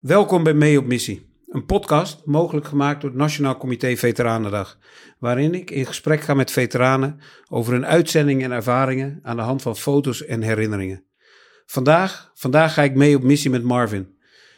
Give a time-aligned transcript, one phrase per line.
[0.00, 4.78] Welkom bij Mee op Missie, een podcast mogelijk gemaakt door het Nationaal Comité Veteranendag,
[5.18, 9.62] waarin ik in gesprek ga met veteranen over hun uitzendingen en ervaringen aan de hand
[9.62, 11.04] van foto's en herinneringen.
[11.66, 14.08] Vandaag, vandaag ga ik mee op missie met Marvin.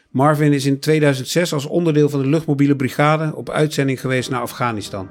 [0.09, 5.09] Marvin is in 2006 als onderdeel van de luchtmobiele brigade op uitzending geweest naar Afghanistan.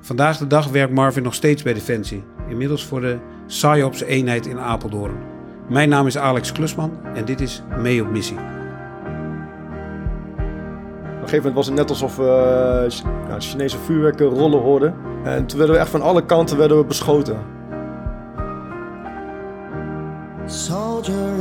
[0.00, 4.58] Vandaag de dag werkt Marvin nog steeds bij Defensie, inmiddels voor de PSYOPS eenheid in
[4.58, 5.18] Apeldoorn.
[5.68, 8.63] Mijn naam is Alex Klusman en dit is Mee op Missie.
[11.24, 14.94] Op een gegeven moment was het net alsof we uh, ja, Chinese vuurwerken rollen hoorden.
[15.24, 17.36] En toen werden we echt van alle kanten werden we beschoten.
[20.46, 21.33] Soldier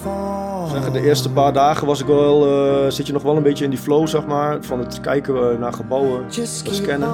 [0.00, 0.92] form.
[0.92, 2.46] De eerste paar dagen was ik wel,
[2.84, 4.58] uh, zit je nog wel een beetje in die flow, zeg maar.
[4.60, 6.34] Van het kijken uh, naar gebouwen, het
[6.74, 7.08] scannen.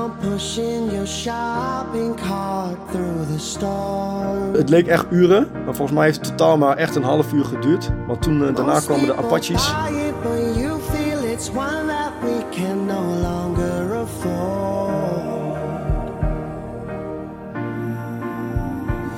[4.52, 7.44] Het leek echt uren, maar volgens mij heeft het totaal maar echt een half uur
[7.44, 7.90] geduurd.
[8.06, 9.72] Want toen uh, daarna kwamen de Apaches.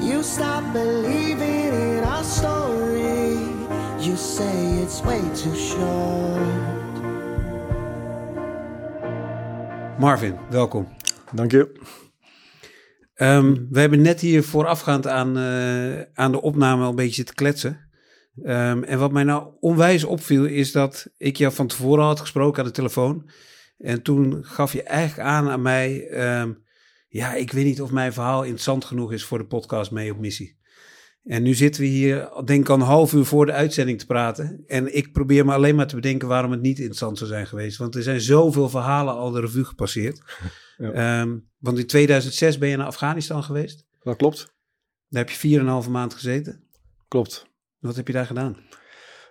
[0.00, 1.95] You stop believing
[2.26, 3.38] story.
[3.98, 7.00] You say it's way too short.
[9.98, 10.88] Marvin, welkom.
[11.32, 11.94] Dank je.
[13.14, 17.34] Um, we hebben net hier voorafgaand aan, uh, aan de opname al een beetje zitten
[17.34, 17.90] kletsen.
[18.42, 22.62] Um, en wat mij nou onwijs opviel is dat ik jou van tevoren had gesproken
[22.62, 23.30] aan de telefoon.
[23.78, 26.08] En toen gaf je eigenlijk aan aan mij...
[26.40, 26.64] Um,
[27.08, 30.18] ja, ik weet niet of mijn verhaal interessant genoeg is voor de podcast mee op
[30.18, 30.58] missie.
[31.26, 34.06] En nu zitten we hier, denk ik, al een half uur voor de uitzending te
[34.06, 34.62] praten.
[34.66, 37.78] En ik probeer me alleen maar te bedenken waarom het niet interessant zou zijn geweest.
[37.78, 40.20] Want er zijn zoveel verhalen al de revue gepasseerd.
[40.78, 41.20] Ja.
[41.20, 43.84] Um, want in 2006 ben je naar Afghanistan geweest.
[44.02, 44.54] Dat klopt.
[45.08, 46.64] Daar heb je 4,5 maand gezeten.
[47.08, 47.46] Klopt.
[47.78, 48.56] Wat heb je daar gedaan?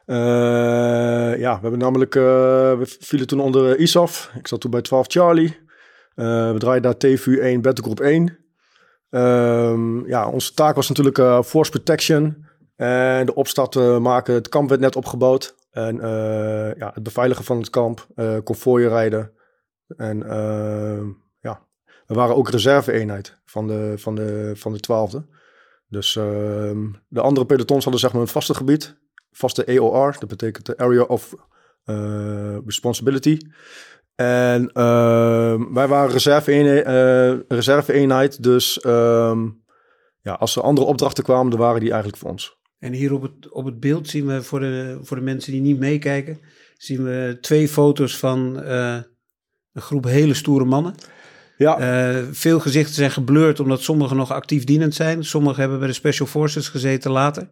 [0.05, 2.23] Uh, ja, we hebben namelijk, uh,
[2.77, 4.31] we vielen toen onder ISAF.
[4.37, 5.57] Ik zat toen bij 12 Charlie.
[6.15, 8.44] Uh, we draaiden daar TVU 1, Battlegroep 1.
[9.09, 12.45] Um, ja, onze taak was natuurlijk uh, force protection.
[12.75, 14.33] En de opstart uh, maken.
[14.33, 15.55] Het kamp werd net opgebouwd.
[15.71, 15.95] En
[16.77, 18.07] ja, het beveiligen van het kamp.
[18.15, 19.31] Uh, konvooien rijden.
[19.97, 21.07] En ehm,
[21.39, 21.67] ja,
[22.05, 25.25] we waren ook reserve-eenheid van de, van de, van de twaalfde.
[25.87, 28.97] Dus ehm, de andere pelotons hadden zeg maar een vaste gebied.
[29.31, 31.35] Vaste AOR, dat betekent de Area of
[32.65, 33.39] Responsibility.
[34.15, 39.37] En uh, wij waren reserve-eenheid, uh, reserve dus uh,
[40.21, 42.57] ja, als er andere opdrachten kwamen, dan waren die eigenlijk voor ons.
[42.79, 45.61] En hier op het, op het beeld zien we, voor de, voor de mensen die
[45.61, 46.39] niet meekijken,
[46.77, 48.97] zien we twee foto's van uh,
[49.73, 50.95] een groep hele stoere mannen.
[51.57, 51.79] Ja.
[52.15, 55.23] Uh, veel gezichten zijn geblurred omdat sommigen nog actief dienend zijn.
[55.23, 57.49] Sommigen hebben bij de Special Forces gezeten later.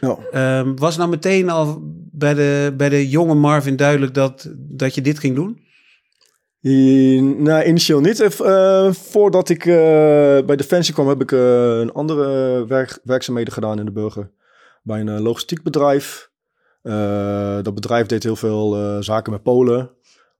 [0.00, 0.18] Ja.
[0.64, 1.80] Uh, was nou meteen al
[2.12, 5.62] bij de, bij de jonge Marvin duidelijk dat, dat je dit ging doen?
[6.72, 8.20] Nou, initieel niet.
[8.20, 9.74] Uh, voordat ik uh,
[10.46, 14.30] bij Defensie kwam, heb ik uh, een andere werk, werkzaamheden gedaan in de burger.
[14.82, 16.30] Bij een logistiek bedrijf.
[17.62, 19.90] dat bedrijf deed heel veel zaken met Polen.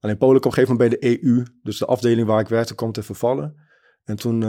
[0.01, 1.43] Alleen Polen kwam op een gegeven moment bij de EU.
[1.63, 3.57] Dus de afdeling waar ik werkte kwam te vervallen.
[4.05, 4.41] En toen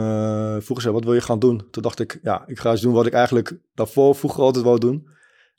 [0.62, 1.66] vroegen ze, wat wil je gaan doen?
[1.70, 4.78] Toen dacht ik, ja, ik ga eens doen wat ik eigenlijk daarvoor vroeger altijd wou
[4.78, 5.08] doen.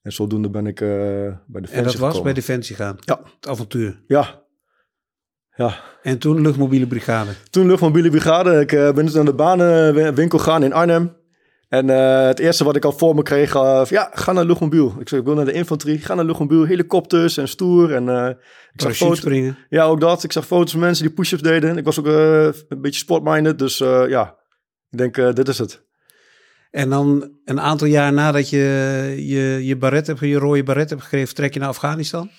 [0.01, 2.23] En zodoende ben ik bij Defensie En dat was gekomen.
[2.23, 2.95] bij Defensie gaan?
[2.99, 3.22] Ja.
[3.39, 4.03] Het avontuur?
[4.07, 4.45] Ja,
[5.57, 5.75] ja.
[6.01, 7.31] En toen luchtmobiele brigade?
[7.50, 8.59] Toen luchtmobiele brigade.
[8.59, 11.16] Ik uh, ben dus naar de banenwinkel gaan in Arnhem.
[11.69, 14.96] En uh, het eerste wat ik al voor me kreeg, uh, ja, ga naar luchtmobiel.
[15.00, 17.94] Ik zei, ik wil naar de infanterie, ga naar luchtmobiel, helikopters en stoer.
[17.94, 18.38] En
[18.73, 19.17] ik zag foto's.
[19.17, 19.57] springen.
[19.69, 20.23] Ja, ook dat.
[20.23, 21.78] Ik zag foto's van mensen die push-ups deden.
[21.78, 24.35] Ik was ook een beetje sportminded, dus ja,
[24.90, 25.85] ik denk, dit is het.
[26.72, 28.57] En dan een aantal jaar nadat je
[29.17, 32.29] je, je baret hebt, je rode baret hebt gekregen, trek je naar Afghanistan?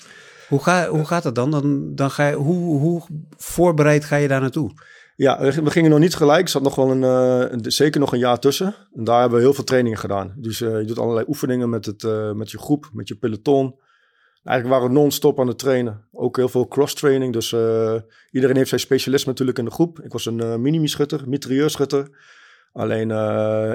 [0.49, 1.51] Hoe, hoe gaat dat dan?
[1.51, 3.03] dan, dan ga je, hoe, hoe
[3.37, 4.73] voorbereid ga je daar naartoe?
[5.19, 6.43] Ja, we gingen nog niet gelijk.
[6.43, 8.75] Er zat nog wel een, uh, zeker nog een jaar tussen.
[8.95, 10.35] En daar hebben we heel veel trainingen gedaan.
[10.37, 13.81] Dus uh, je doet allerlei oefeningen met, het, uh, met je groep, met je peloton.
[14.45, 16.05] Eigenlijk waren we non-stop aan het trainen.
[16.13, 17.33] Ook heel veel cross-training.
[17.33, 17.53] Dus
[18.31, 20.01] iedereen heeft zijn specialisme natuurlijk in de groep.
[20.01, 22.09] Ik was een minimi-schutter, mitrailleurschutter.
[22.73, 23.11] Alleen,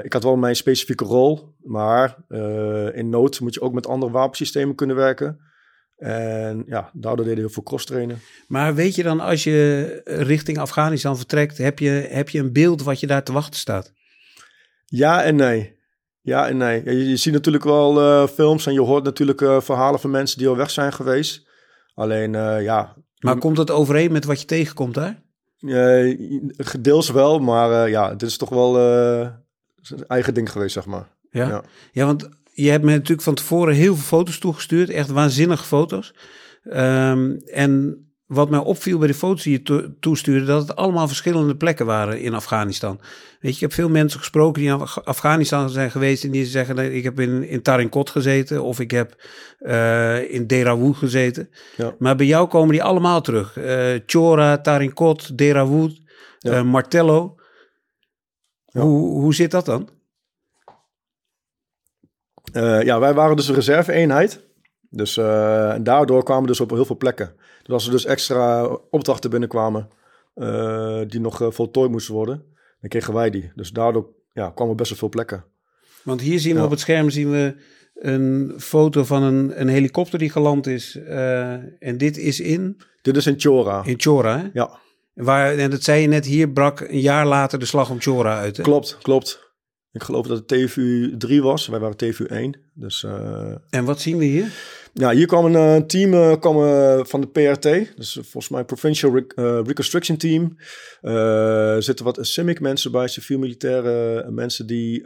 [0.04, 1.54] ik had wel mijn specifieke rol.
[1.62, 2.16] Maar
[2.92, 5.40] in nood moet je ook met andere wapensystemen kunnen werken.
[5.96, 8.20] En ja, daardoor deden we heel veel cross trainen.
[8.48, 12.82] Maar weet je dan, als je richting Afghanistan vertrekt, heb je, heb je een beeld
[12.82, 13.92] wat je daar te wachten staat?
[14.84, 15.76] Ja en nee.
[16.20, 16.84] Ja en nee.
[16.84, 20.38] Je, je ziet natuurlijk wel uh, films en je hoort natuurlijk uh, verhalen van mensen
[20.38, 21.46] die al weg zijn geweest.
[21.94, 22.96] Alleen, uh, ja.
[23.18, 25.22] Maar komt dat overeen met wat je tegenkomt daar?
[26.56, 28.78] gedeels wel, maar ja, dit is toch wel
[30.06, 31.08] eigen ding geweest, zeg maar.
[31.30, 31.62] Ja, ja.
[31.92, 34.90] ja want je hebt me natuurlijk van tevoren heel veel foto's toegestuurd.
[34.90, 36.14] Echt waanzinnige foto's.
[36.64, 41.06] Ehm, en wat mij opviel bij de foto's die je to toestuurde, dat het allemaal
[41.06, 43.00] verschillende plekken waren in Afghanistan.
[43.40, 46.94] Weet je, ik heb veel mensen gesproken die in Afghanistan zijn geweest en die zeggen
[46.94, 49.22] ik heb in, in Tarinkot gezeten of ik heb
[49.60, 51.50] uh, in Derawood gezeten.
[51.76, 51.94] Ja.
[51.98, 53.56] Maar bij jou komen die allemaal terug.
[53.56, 56.00] Uh, Chora, Tarinkot, Derawood,
[56.38, 56.58] ja.
[56.58, 57.34] uh, Martello.
[58.66, 58.80] Ja.
[58.80, 59.88] Hoe, hoe zit dat dan?
[62.84, 64.44] Ja, wij waren dus een reserve-eenheid.
[64.90, 67.34] Dus en daardoor kwamen we dus op heel veel plekken.
[67.62, 69.88] Dus als er dus extra opdrachten binnenkwamen
[70.36, 72.42] uh, die nog voltooid moesten worden,
[72.80, 73.52] dan kregen wij die.
[73.54, 75.44] Dus daardoor ja, kwamen best wel veel plekken.
[76.02, 77.54] Want hier zien we op het scherm zien we
[77.94, 80.98] een foto van een, een helikopter die geland is.
[81.78, 82.80] En dit is in?
[83.02, 83.82] Dit is in Chora.
[83.84, 84.48] In Chora, hè?
[84.52, 84.70] Ja.
[85.14, 88.38] Waar, en dat zei je net, hier brak een jaar later de slag om Chora
[88.38, 88.56] uit.
[88.56, 88.62] Hè?
[88.62, 89.43] Klopt, klopt.
[89.94, 91.66] Ik geloof dat het TVU 3 was.
[91.66, 92.56] Wij waren TVU 1.
[92.74, 93.06] Dus,
[93.70, 94.52] en wat zien we hier?
[94.96, 97.62] Ja, hier kwam een uh, team uh, kwam, uh, van de PRT,
[97.96, 100.56] dus volgens mij Provincial Re Reconstruction Team.
[101.00, 105.02] Er zitten wat CIMIC mensen bij, civiel-militaire mensen die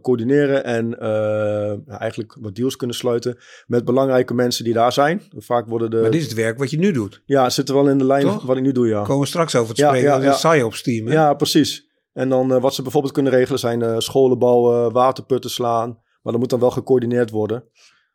[0.00, 0.98] coördineren en
[1.88, 5.22] eigenlijk wat deals kunnen sluiten met belangrijke mensen die daar zijn.
[5.36, 5.96] Vaak worden de...
[5.96, 7.22] Maar dit is het werk wat je nu doet.
[7.24, 8.42] Ja, het zit er wel in de lijn Toch?
[8.42, 9.02] wat ik nu doe, ja.
[9.02, 10.32] Komen we straks over te ja, spreken, ja, ja.
[10.32, 11.06] PSYOPS team.
[11.06, 11.12] Hè?
[11.12, 11.85] Ja, precies.
[12.16, 15.88] En dan wat ze bijvoorbeeld kunnen regelen zijn scholen bouwen, waterputten slaan.
[16.22, 17.64] Maar dat moet dan wel gecoördineerd worden.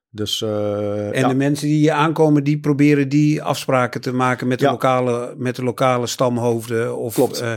[0.10, 4.60] Dus, uh, en de mensen die hier aankomen, die proberen die afspraken te maken met
[4.60, 6.98] de, lokale, met de lokale stamhoofden.
[6.98, 7.42] Of, Klopt.
[7.42, 7.54] Uh,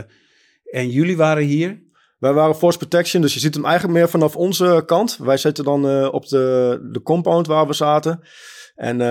[0.71, 1.83] en jullie waren hier?
[2.19, 5.17] Wij waren Force Protection, dus je ziet hem eigenlijk meer vanaf onze kant.
[5.17, 8.19] Wij zitten dan uh, op de, de compound waar we zaten.
[8.75, 9.01] En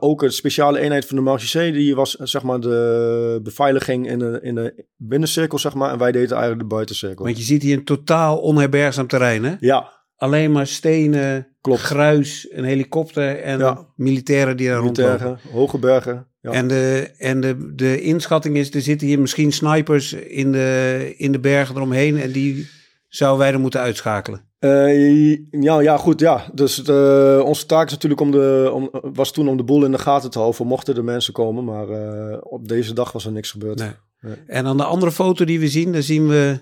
[0.00, 4.38] ook een speciale eenheid van de Marchissé, die was zeg maar de beveiliging in de,
[4.42, 5.92] in de binnencirkel, zeg maar.
[5.92, 7.24] En wij deden eigenlijk de buitencirkel.
[7.24, 9.54] Want je ziet hier een totaal onherbergzaam terrein, hè?
[9.60, 11.80] Ja, alleen maar stenen, Klopt.
[11.80, 13.86] gruis, een helikopter en ja.
[13.96, 15.38] militairen die daar rondlopen.
[15.52, 16.26] hoge bergen.
[16.40, 16.50] Ja.
[16.50, 21.32] En, de, en de, de inschatting is, er zitten hier misschien snipers in de, in
[21.32, 22.68] de bergen eromheen en die
[23.08, 24.47] zouden wij er moeten uitschakelen.
[24.60, 26.50] Uh, ja, ja, goed, ja.
[26.54, 29.90] Dus de, onze taak is natuurlijk om de, om, was toen om de boel in
[29.90, 30.66] de gaten te houden.
[30.66, 33.78] Mochten er mensen komen, maar uh, op deze dag was er niks gebeurd.
[33.78, 33.90] Nee.
[34.20, 34.36] Nee.
[34.46, 36.60] En aan de andere foto die we zien, daar zien we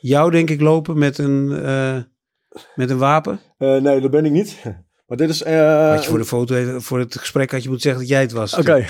[0.00, 1.50] jou denk ik lopen met een...
[1.50, 1.98] Uh,
[2.74, 3.40] met een wapen?
[3.58, 4.62] Nee, dat ben ik niet.
[5.06, 5.42] Maar dit is.
[5.42, 8.20] Uh, had je voor de foto, voor het gesprek had je moeten zeggen dat jij
[8.20, 8.58] het was.
[8.58, 8.86] Oké.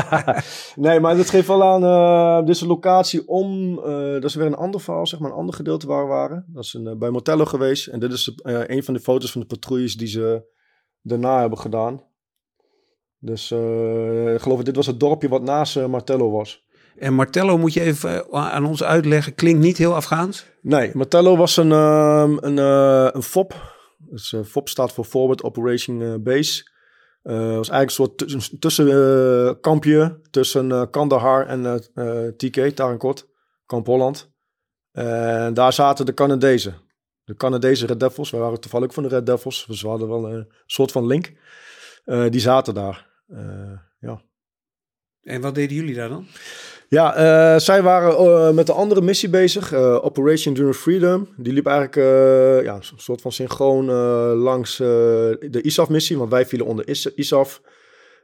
[0.00, 0.42] Okay.
[0.86, 1.82] nee, maar dat geeft wel aan.
[1.84, 3.78] Uh, dit is een locatie om.
[3.78, 6.44] Uh, dat is weer een ander verhaal, zeg maar, een ander gedeelte waar we waren.
[6.48, 7.86] Dat is een, bij Motello geweest.
[7.86, 10.54] En dit is een van de foto's van de patrouilles die ze
[11.02, 12.02] daarna hebben gedaan.
[13.18, 13.50] Dus
[14.34, 16.64] ik geloof dat dit was het dorpje wat naast Martello was.
[16.98, 20.46] En Martello moet je even eh, aan ons uitleggen, klinkt niet heel Afghaans?
[20.62, 23.75] Nee, Martello was een, uh, een, een FOP.
[24.10, 26.70] Dus, uh, FOP staat voor Forward Operation Base.
[27.22, 31.80] was eigenlijk een soort tussenkampje tussen Kandahar en
[32.36, 33.28] TK, Tarankot,
[33.66, 34.30] Kamp Holland.
[34.92, 36.74] En daar zaten de Canadezen.
[37.24, 38.30] De Canadese Red Devils.
[38.30, 39.64] Wij waren toevallig van de Red Devils.
[39.66, 41.32] Dus we hadden wel een soort van link.
[42.04, 43.06] die zaten daar.
[43.98, 44.22] ja.
[45.26, 46.26] En wat deden jullie daar dan?
[46.88, 47.18] Ja,
[47.54, 51.28] uh, zij waren uh, met een andere missie bezig, uh, Operation Enduring Freedom.
[51.36, 51.94] Die liep eigenlijk
[52.64, 53.84] ja, een soort van synchroon
[54.34, 57.60] langs de ISAF-missie, want wij vielen onder Is ISAF.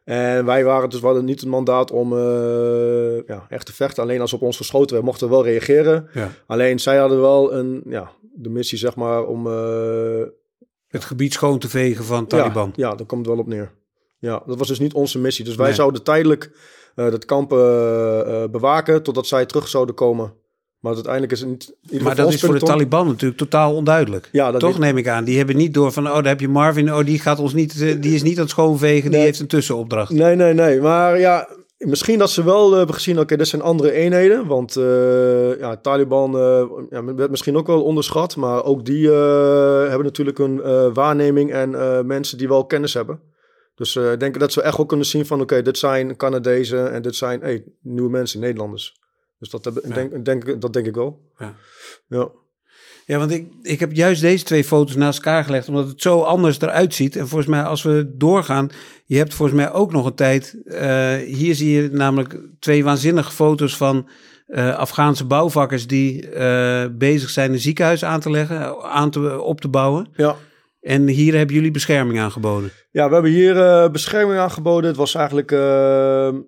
[0.05, 2.19] En wij waren dus, we hadden niet het mandaat om
[3.26, 4.02] ja, echt te vechten.
[4.02, 6.09] Alleen als op ons geschoten werd, mochten we wel reageren.
[6.12, 6.31] Ja.
[6.47, 9.47] Alleen zij hadden wel een, ja, de missie zeg maar om...
[10.88, 12.73] het gebied schoon te vegen van Taliban.
[12.76, 13.73] Ja, ja, daar komt het wel op neer.
[14.19, 15.45] Ja, dat was dus niet onze missie.
[15.45, 15.75] Dus wij nee.
[15.75, 16.50] zouden tijdelijk
[16.94, 17.58] dat kamp uh,
[18.50, 20.32] bewaken totdat zij terug zouden komen.
[20.80, 22.02] Maar uiteindelijk is het niet.
[22.02, 24.28] Maar dat is voor de Taliban natuurlijk totaal onduidelijk.
[24.32, 25.25] Ja, dat Toch neem ik aan.
[25.25, 27.78] Die hebben niet door van, oh, daar heb je Marvin, oh, die gaat ons niet,
[28.02, 29.18] die is niet aan het schoonvegen, nee.
[29.18, 30.11] die heeft een tussenopdracht.
[30.11, 30.80] Nee, nee, nee.
[30.80, 34.46] Maar ja, misschien dat ze wel hebben gezien, oké, okay, dit zijn andere eenheden.
[34.46, 39.80] Want uh, ja, Taliban uh, ja, werd misschien ook wel onderschat, maar ook die uh,
[39.80, 40.61] hebben natuurlijk een
[40.92, 43.20] waarneming en mensen die wel kennis hebben.
[43.82, 46.92] Dus uh, ik denk dat we echt wel kunnen zien van oké, dit zijn Canadezen
[46.92, 48.96] en dit zijn hey, nieuwe mensen, Nederlanders.
[49.38, 49.94] Dus dat, heb, ja.
[49.94, 51.20] denk, denk, dat denk ik wel.
[51.38, 51.54] Ja.
[52.08, 52.30] ja.
[53.06, 56.20] Ja, want ik, ik heb juist deze twee foto's naast elkaar gelegd, omdat het zo
[56.20, 57.16] anders eruit ziet.
[57.16, 58.70] En volgens mij, als we doorgaan,
[59.04, 60.62] je hebt volgens mij ook nog een tijd.
[60.64, 64.08] Uh, hier zie je namelijk twee waanzinnige foto's van
[64.48, 69.60] uh, Afghaanse bouwvakkers die uh, bezig zijn een ziekenhuis aan te leggen, aan te, op
[69.60, 70.08] te bouwen.
[70.16, 70.36] Ja.
[70.82, 72.70] En hier hebben jullie bescherming aangeboden?
[72.90, 74.88] Ja, we hebben hier uh, bescherming aangeboden.
[74.88, 75.58] Het was eigenlijk uh,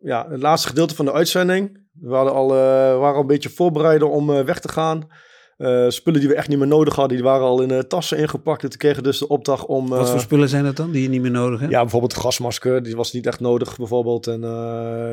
[0.01, 1.83] ja, het laatste gedeelte van de uitzending.
[2.01, 2.57] We hadden al, uh,
[2.99, 5.09] waren al een beetje voorbereid om weg te gaan.
[5.57, 8.63] Eh, spullen die we echt niet meer nodig hadden, die waren al in tassen ingepakt.
[8.63, 9.89] En toen kregen dus de opdracht om...
[9.89, 11.73] Wat voor eh, spullen zijn dat dan, die je niet meer nodig hebt?
[11.73, 14.27] Ja, bijvoorbeeld de gasmasker, die was niet echt nodig bijvoorbeeld.
[14.27, 14.41] En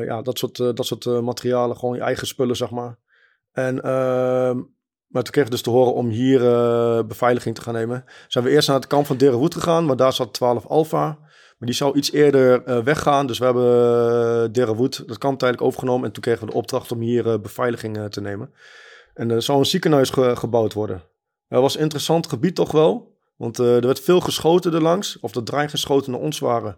[0.04, 2.98] ja, dat soort, dat soort materialen, gewoon je eigen spullen, zeg maar.
[3.52, 4.60] En, ehm,
[5.12, 6.40] maar toen kregen we dus te horen om hier
[7.06, 8.04] beveiliging te gaan nemen.
[8.28, 11.18] Zijn we eerst naar het kamp van Derenwoed gegaan, maar daar zat 12 Alpha.
[11.58, 13.26] Maar die zou iets eerder weggaan.
[13.26, 13.64] Dus we hebben
[14.44, 16.06] uh, Derenwoed, dat kamp tijdelijk overgenomen.
[16.06, 18.52] En toen kregen we de opdracht om hier beveiliging te nemen.
[19.14, 21.02] En er zou een ziekenhuis gebouwd worden.
[21.48, 23.16] Dat was een interessant gebied toch wel.
[23.36, 25.18] Want er werd veel geschoten erlangs.
[25.20, 26.76] Of de dreiggeschoten naar ons waren.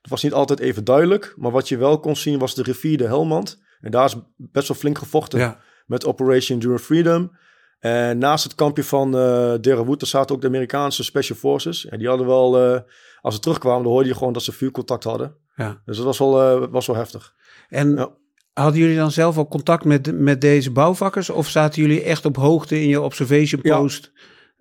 [0.00, 1.34] Dat was niet altijd even duidelijk.
[1.36, 3.62] Maar wat je wel kon zien was de rivier de Helmand.
[3.80, 5.56] En daar is best wel flink gevochten.
[5.86, 7.36] Met Operation Enduring Freedom.
[7.82, 11.86] En naast het kampje van uh, zaten ook de Amerikaanse Special Forces.
[11.86, 12.80] En die hadden wel, uh,
[13.20, 15.36] als ze terugkwamen, dan hoorde je gewoon dat ze vuurcontact hadden.
[15.56, 15.82] Ja.
[15.84, 17.34] Dus dat was wel, uh, was wel heftig.
[17.68, 18.10] En ja.
[18.52, 21.30] Hadden jullie dan zelf al contact met, met deze bouwvakkers?
[21.30, 24.12] Of zaten jullie echt op hoogte in je observation post?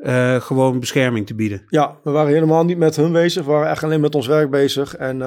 [0.02, 1.62] Uh, gewoon bescherming te bieden.
[1.68, 3.46] Ja, we waren helemaal niet met hun bezig.
[3.46, 4.96] We waren echt alleen met ons werk bezig.
[4.96, 5.22] En uh,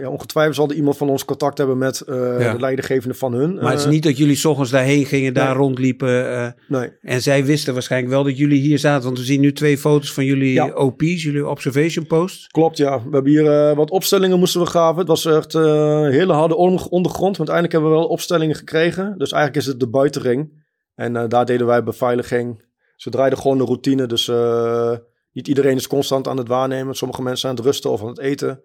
[0.00, 2.06] ja, ongetwijfeld zal er iemand van ons contact hebben met uh,
[2.52, 3.54] de leidinggevende van hun.
[3.54, 5.56] Maar het is niet dat jullie s ochtends daarheen gingen, daar nee.
[5.56, 6.54] rondliepen.
[6.68, 6.92] nee.
[7.00, 9.04] En zij wisten waarschijnlijk wel dat jullie hier zaten.
[9.04, 10.68] Want we zien nu twee foto's van jullie ja.
[10.68, 12.46] OP's, jullie observation posts.
[12.46, 12.96] Klopt, ja.
[12.96, 14.98] We hebben hier wat opstellingen moesten we graven.
[14.98, 17.36] Het was echt een hele harde ondergrond.
[17.36, 19.14] Want uiteindelijk hebben we wel opstellingen gekregen.
[19.18, 20.64] Dus eigenlijk is het de buitenring.
[20.94, 22.64] En daar deden wij beveiliging
[22.96, 24.06] ze draaiden gewoon de routine.
[24.06, 24.92] Dus uh,
[25.32, 26.94] niet iedereen is constant aan het waarnemen.
[26.94, 28.62] Sommige mensen aan het rusten of aan het eten.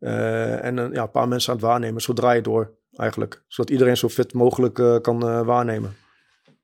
[0.00, 2.02] Uh, en uh, ja, een paar mensen aan het waarnemen.
[2.02, 3.44] Zo draai je door eigenlijk.
[3.48, 5.96] Zodat iedereen zo fit mogelijk kan waarnemen.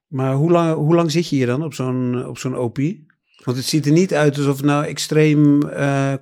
[0.07, 2.79] Maar hoe lang, hoe lang zit je hier dan op zo'n op zo'n OP?
[3.45, 5.63] Want het ziet er niet uit alsof het nou extreem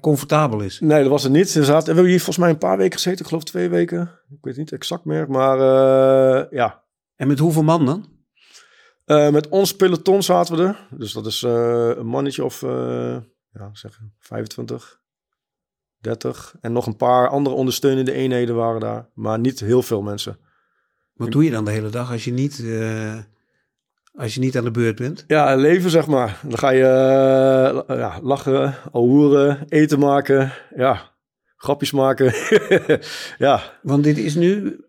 [0.01, 0.81] comfortabel is.
[0.81, 1.53] Nee, dat was het niet.
[1.53, 3.21] We, zaten, we hebben hier volgens mij een paar weken gezeten.
[3.21, 4.11] Ik geloof twee weken.
[4.31, 5.31] Ik weet niet exact meer.
[5.31, 5.59] Maar
[6.51, 6.83] ja.
[7.17, 8.14] En met hoeveel man dan?
[9.07, 10.87] Uh, met ons peloton zaten we er.
[10.91, 13.17] Dus dat is uh, een mannetje of uh,
[13.53, 15.01] ja, zeg 25,
[15.99, 16.55] 30.
[16.61, 19.09] En nog een paar andere ondersteunende eenheden waren daar.
[19.15, 20.39] Maar niet heel veel mensen.
[21.15, 22.65] Wat doe je dan de hele dag als je niet,
[24.15, 25.25] als je niet aan de beurt bent?
[25.27, 26.41] Ja, leven zeg maar.
[26.43, 26.85] Dan ga je
[27.87, 30.53] ja, lachen, alhoeren, eten maken.
[30.77, 31.11] Ja,
[31.57, 32.35] grapjes maken.
[33.47, 33.79] ja.
[33.83, 34.81] Want dit is nu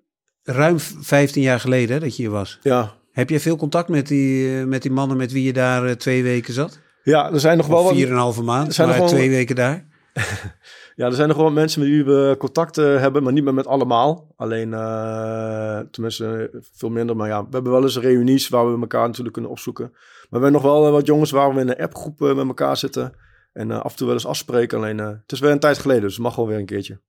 [0.44, 2.60] ruim 15 jaar geleden dat je hier was.
[2.62, 5.86] Ja, heb je veel contact met die, eh, met die mannen met wie je daar
[5.86, 6.80] eh, twee weken zat?
[7.04, 7.94] Ja, er zijn nog wel wat...
[7.94, 9.88] Vier en een halve maand, zijn nog twee weken daar.
[10.96, 13.54] ja, er zijn nog wel mensen met wie we contact uh, hebben, maar niet meer
[13.54, 14.34] met allemaal.
[14.36, 17.16] Alleen, uh, tenminste, veel minder.
[17.16, 19.90] Maar ja, we hebben wel eens reunies waar we elkaar natuurlijk kunnen opzoeken.
[19.92, 23.14] Maar we hebben nog wel wat jongens waar we in een appgroep met elkaar zitten.
[23.54, 24.78] En af en toe wel eens afspreken.
[24.78, 27.00] Alleen, het is weer een tijd geleden, dus het mag wel weer een keertje.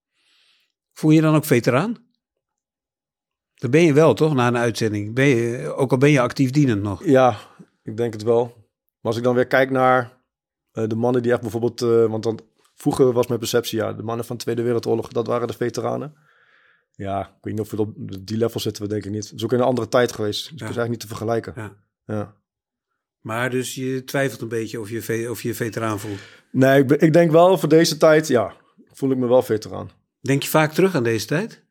[0.92, 2.05] Voel je dan ook veteraan?
[3.56, 5.14] Dat ben je wel, toch, na een uitzending?
[5.14, 7.04] Ben je, ook al ben je actief dienend nog.
[7.04, 7.38] Ja,
[7.82, 8.44] ik denk het wel.
[8.44, 10.18] Maar als ik dan weer kijk naar
[10.72, 11.82] uh, de mannen die echt bijvoorbeeld...
[11.82, 12.40] Uh, want dan,
[12.74, 16.14] vroeger was mijn perceptie, ja, de mannen van de Tweede Wereldoorlog, dat waren de veteranen.
[16.92, 19.24] Ja, ik weet niet of we op die level zitten, we denk ik niet.
[19.24, 20.42] Het is ook in een andere tijd geweest.
[20.42, 20.54] Dus ja.
[20.54, 21.52] is eigenlijk niet te vergelijken.
[21.56, 21.76] Ja.
[22.04, 22.34] ja.
[23.20, 26.18] Maar dus je twijfelt een beetje of je, of je veteraan voelt?
[26.50, 28.54] Nee, ik, ik denk wel voor deze tijd, ja,
[28.92, 29.90] voel ik me wel veteraan.
[30.20, 31.64] Denk je vaak terug aan deze tijd?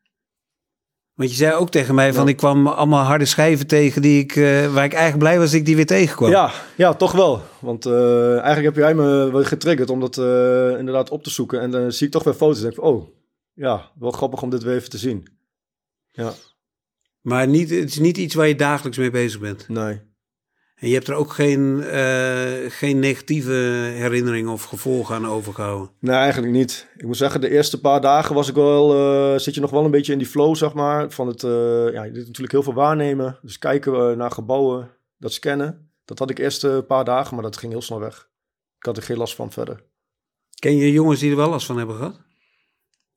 [1.16, 4.36] Want je zei ook tegen mij van ik kwam allemaal harde schijven tegen die ik,
[4.36, 6.30] uh, waar ik eigenlijk blij was dat ik die weer tegenkwam.
[6.30, 7.42] Ja, ja toch wel.
[7.60, 11.62] Want uh, eigenlijk heb jij me wel getriggerd om dat uh, inderdaad op te zoeken.
[11.62, 13.08] En dan zie ik toch weer foto's en denk ik oh
[13.56, 15.28] ja, wel grappig om dit weer even te zien.
[16.12, 16.34] Ja.
[17.22, 19.68] Maar niet, het is niet iets waar je dagelijks mee bezig bent?
[19.68, 20.02] Nee.
[20.76, 23.52] En je hebt er ook geen, uh, geen negatieve
[23.96, 25.90] herinneringen of gevolgen aan overgehouden?
[26.00, 26.88] Nee, eigenlijk niet.
[26.98, 29.86] Ik moet zeggen, de eerste paar dagen was ik wel, uh, zit je nog wel
[29.86, 31.12] een beetje in die flow, zeg maar.
[31.12, 31.52] Van het, uh,
[31.92, 33.40] ja, je doet natuurlijk heel veel waarnemen.
[33.42, 35.92] Dus kijken naar gebouwen, dat scannen.
[36.06, 38.30] Dat had ik eerst een paar dagen, maar dat ging heel snel weg.
[38.78, 39.84] Ik had er geen last van verder.
[40.60, 42.22] Ken je jongens die er wel last van hebben gehad?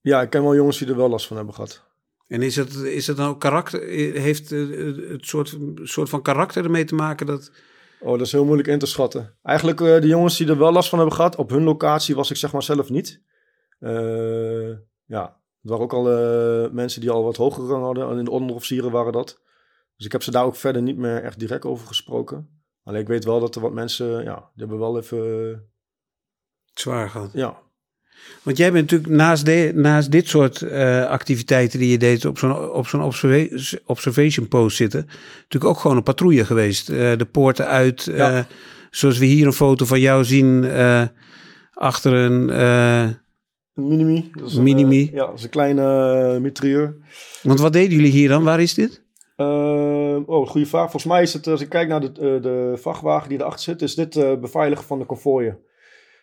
[0.01, 1.88] Ja, ik ken wel jongens die er wel last van hebben gehad.
[2.29, 6.95] En is het, is het nou karakter, heeft het soort, soort van karakter ermee te
[6.95, 7.53] maken dat...
[8.01, 9.37] Oh, dat is heel moeilijk in te schatten.
[9.43, 12.31] Eigenlijk uh, de jongens die er wel last van hebben gehad, op hun locatie was
[12.31, 13.23] ik zeg maar zelf niet.
[13.81, 14.71] Uh,
[15.05, 18.19] ja, het waren ook al uh, mensen die al wat hoger rang hadden.
[18.19, 19.41] In de onderofficieren waren dat.
[19.97, 22.63] Dus ik heb ze daar ook verder niet meer echt direct over gesproken.
[22.83, 25.71] Alleen ik weet wel dat er wat mensen, ja, die hebben wel even...
[26.75, 27.31] Zwaar gehad.
[27.33, 27.63] Ja,
[28.43, 32.39] want jij bent natuurlijk naast, de, naast dit soort uh, activiteiten die je deed op
[32.39, 33.57] zo'n op zo'n observa
[33.87, 35.07] observation post zitten,
[35.43, 36.91] natuurlijk ook gewoon een patrouille geweest.
[36.91, 38.39] Uh, de poorten uit, ja.
[38.39, 38.45] uh,
[38.91, 40.71] zoals we hier een foto van jou zien
[41.73, 42.61] achter een...
[42.61, 43.17] een
[43.75, 44.31] minimi.
[44.33, 45.11] Dat is een, minimi.
[45.13, 46.97] ja, dat is een kleine mitrailleur.
[47.43, 48.45] Want wat deden jullie hier dan?
[48.45, 49.03] Waar is dit?
[49.37, 50.91] Oh, goede vraag.
[50.91, 53.95] Volgens mij is het, als ik kijk naar de, de vrachtwagen die erachter zit, is
[53.95, 55.59] dit beveiligen van de konvooien.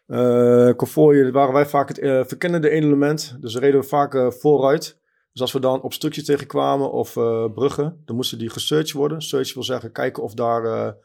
[0.07, 4.99] Uh, waren wij vaak het verkennende element, dus reden we vaak vooruit.
[5.31, 7.13] Dus als we dan op stukjes tegenkwamen of
[7.53, 9.21] bruggen, dan moesten die gesearched worden.
[9.21, 10.95] Search wil zeggen kijken of daar,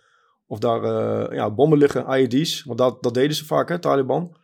[0.46, 0.84] of daar
[1.34, 4.36] ja, bommen liggen, IED's, want dat, dat deden ze vaak, hè, Taliban.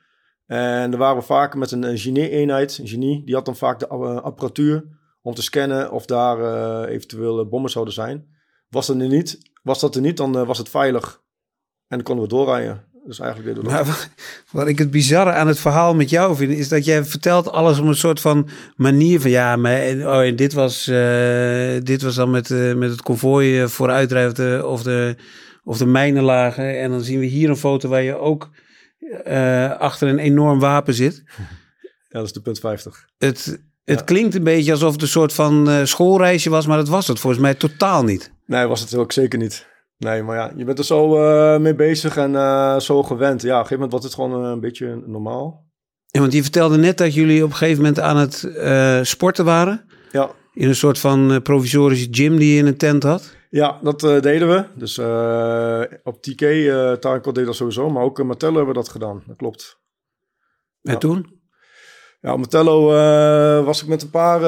[0.46, 3.78] En dan waren we vaak met een, een genie-eenheid, een genie, die had dan vaak
[3.78, 4.84] de apparatuur
[5.26, 8.26] om te scannen of daar eventueel eh, bommen zouden zijn.
[8.68, 11.22] Was er niet, was dat er niet dan was het veilig
[11.88, 12.85] en dan konden we doorrijden.
[13.06, 14.10] Dus eigenlijk deden we dat.
[14.50, 17.78] wat ik het bizarre aan het verhaal met jou vind, is dat jij vertelt alles
[17.78, 22.14] op een soort van manier van ja, maar oh, en dit, was, uh, dit was
[22.14, 25.16] dan met, uh, met het konvooi vooruitrijden of de, of de,
[25.64, 26.80] of de mijnen lagen.
[26.80, 28.50] En dan zien we hier een foto waar je ook
[29.78, 31.22] achter een enorm wapen zit.
[32.08, 33.08] Ja, dat is de punt 50.
[33.18, 37.08] Het, het klinkt een beetje alsof het een soort van schoolreisje was, maar dat was
[37.08, 38.32] het volgens mij totaal niet.
[38.46, 39.66] Nee, was het ook zeker niet.
[39.98, 43.42] Nee, maar ja, je bent er zo uh, mee bezig en uh, zo gewend.
[43.42, 45.64] Ja, op een gegeven moment was het gewoon een beetje normaal.
[46.06, 48.48] Ja, want je vertelde net dat jullie op een gegeven moment aan het
[49.06, 49.86] sporten waren.
[50.10, 50.30] Ja.
[50.52, 53.34] In een soort van provisorische gym die je in een tent had.
[53.50, 54.64] Ja, dat deden we.
[54.74, 54.98] Dus
[56.04, 59.22] op TK, uh, Taekwondo deed dat sowieso, maar ook Martello hebben we dat gedaan.
[59.26, 59.78] Dat klopt.
[60.82, 60.98] En ja.
[60.98, 61.40] toen?
[62.20, 64.40] Ja, uh, was ik met een paar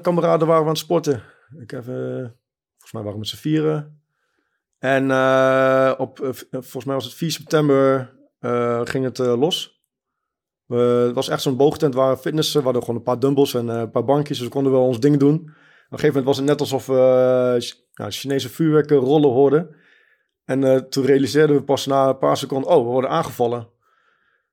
[0.00, 1.22] kameraden waren we aan het sporten.
[1.60, 4.01] Ik heb, volgens mij waren we met z'n vieren.
[4.82, 5.10] En
[5.98, 6.18] op,
[6.50, 8.12] volgens mij was het 4 september
[8.84, 9.82] ging het los.
[10.66, 14.04] het was echt zo'n boogtent waar fitness, we gewoon een paar dumbbells en een paar
[14.04, 15.34] bankjes, dus we konden wel ons ding doen.
[15.34, 17.74] Op een gegeven moment was het net alsof we
[18.08, 19.76] Chinese vuurwerken rollen hoorden.
[20.44, 23.68] En toen realiseerden we pas na een paar seconden, oh, we worden aangevallen.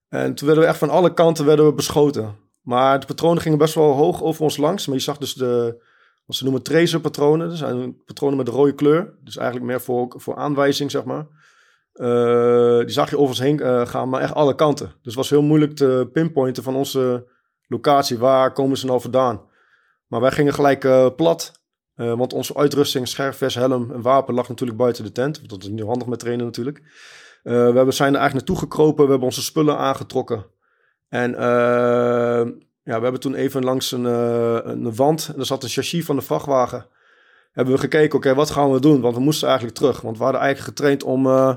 [0.10, 2.36] En toen werden we echt van alle kanten werden we beschoten.
[2.62, 4.88] Maar de patronen gingen best wel hoog over ons langs.
[4.88, 5.84] Maar je zag dus de,
[6.36, 7.50] ze noemen tracer-patronen.
[7.50, 9.18] Dat zijn patronen met rode kleur.
[9.24, 11.28] Dus eigenlijk meer voor, voor aanwijzing, zeg maar.
[11.94, 14.86] Uh, die zag je over ons heen uh, gaan, maar echt alle kanten.
[14.86, 17.28] Dus het was heel moeilijk te pinpointen van onze
[17.68, 18.18] locatie.
[18.18, 19.42] Waar komen ze nou vandaan?
[20.08, 21.52] Maar wij gingen gelijk uh, plat.
[21.96, 25.50] want onze uitrusting, scherfves, helm en wapen lag natuurlijk buiten de tent.
[25.50, 26.82] Dat is niet handig met trainen natuurlijk.
[27.44, 29.04] we zijn er eigenlijk naartoe gekropen.
[29.04, 30.46] We hebben onze spullen aangetrokken.
[31.10, 31.34] En
[32.90, 36.06] ja, we hebben toen even langs een, uh, een wand, en er zat een chassis
[36.06, 36.86] van de vrachtwagen.
[37.52, 39.02] Hebben we gekeken, oké, wat gaan we doen?
[39.02, 40.02] Want we moesten eigenlijk terug.
[40.02, 41.56] Want we hadden eigenlijk getraind om uh,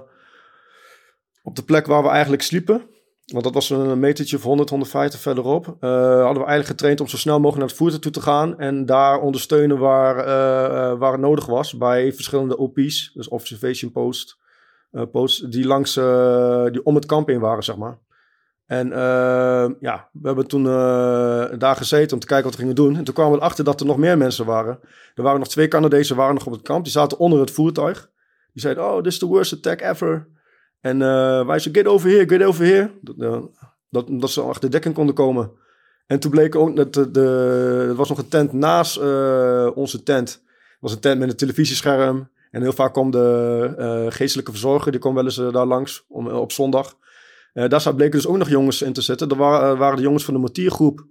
[1.42, 2.82] op de plek waar we eigenlijk sliepen.
[3.26, 5.64] Want dat was een metertje of 100, 150 verderop.
[5.64, 8.58] hadden we eigenlijk getraind om zo snel mogelijk naar het voertuig toe te gaan.
[8.58, 10.16] En daar ondersteunen waar,
[10.98, 11.76] waar het nodig was.
[11.76, 14.38] Bij verschillende OP's, dus Observation Post,
[15.12, 15.94] posts, die langs,
[16.72, 17.98] die om het kamp in waren, zeg maar.
[18.66, 22.74] En uh, ja, we hebben toen uh, daar gezeten om te kijken wat we gingen
[22.74, 22.96] doen.
[22.96, 24.78] En toen kwamen we erachter dat er nog meer mensen waren.
[25.14, 26.84] Er waren nog twee Canadezen waren nog op het kamp.
[26.84, 28.10] Die zaten onder het voertuig.
[28.52, 30.28] Die zeiden, oh, this is the worst attack ever.
[30.80, 32.90] En uh, wij zeiden, get over here, get over here.
[33.00, 33.50] Dat,
[33.90, 35.50] dat, dat ze achter de dekking konden komen.
[36.06, 38.96] En toen bleek ook dat de, er was nog een tent naast
[39.74, 40.30] onze tent.
[40.30, 42.30] Het was een tent met een televisiescherm.
[42.50, 46.52] En heel vaak kwam de geestelijke verzorger, die kwam wel eens daar langs om, op
[46.52, 46.96] zondag.
[47.54, 49.28] Uh, daar bleken dus ook nog jongens in te zitten.
[49.28, 51.06] Dat waren, uh, waren de jongens van de mortiergroep.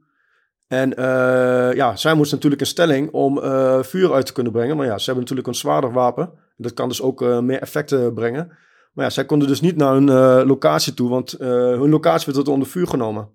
[0.68, 3.40] En uh, ja, zij moesten natuurlijk een stelling om
[3.84, 4.78] vuur uit te kunnen brengen.
[4.78, 6.32] Maar ja, ze hebben natuurlijk een zwaarder wapen.
[6.58, 8.48] Dat kan dus ook meer effecten brengen.
[8.94, 10.06] Maar ja, zij konden dus niet naar hun
[10.46, 13.30] locatie toe, want hun locatie werd onder vuur genomen.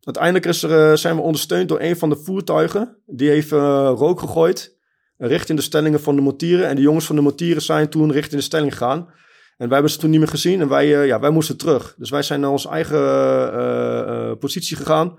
[0.00, 2.96] Uiteindelijk er, zijn we ondersteund door een van de voertuigen.
[3.06, 4.76] Die heeft rook gegooid
[5.16, 6.68] richting de stellingen van de mortieren.
[6.68, 9.08] En de jongens van de mortieren zijn toen richting de stelling gegaan.
[9.56, 11.94] En wij hebben ze toen niet meer gezien en wij, uh, ja, wij moesten terug.
[11.98, 15.18] Dus wij zijn naar onze eigen uh, uh, positie gegaan.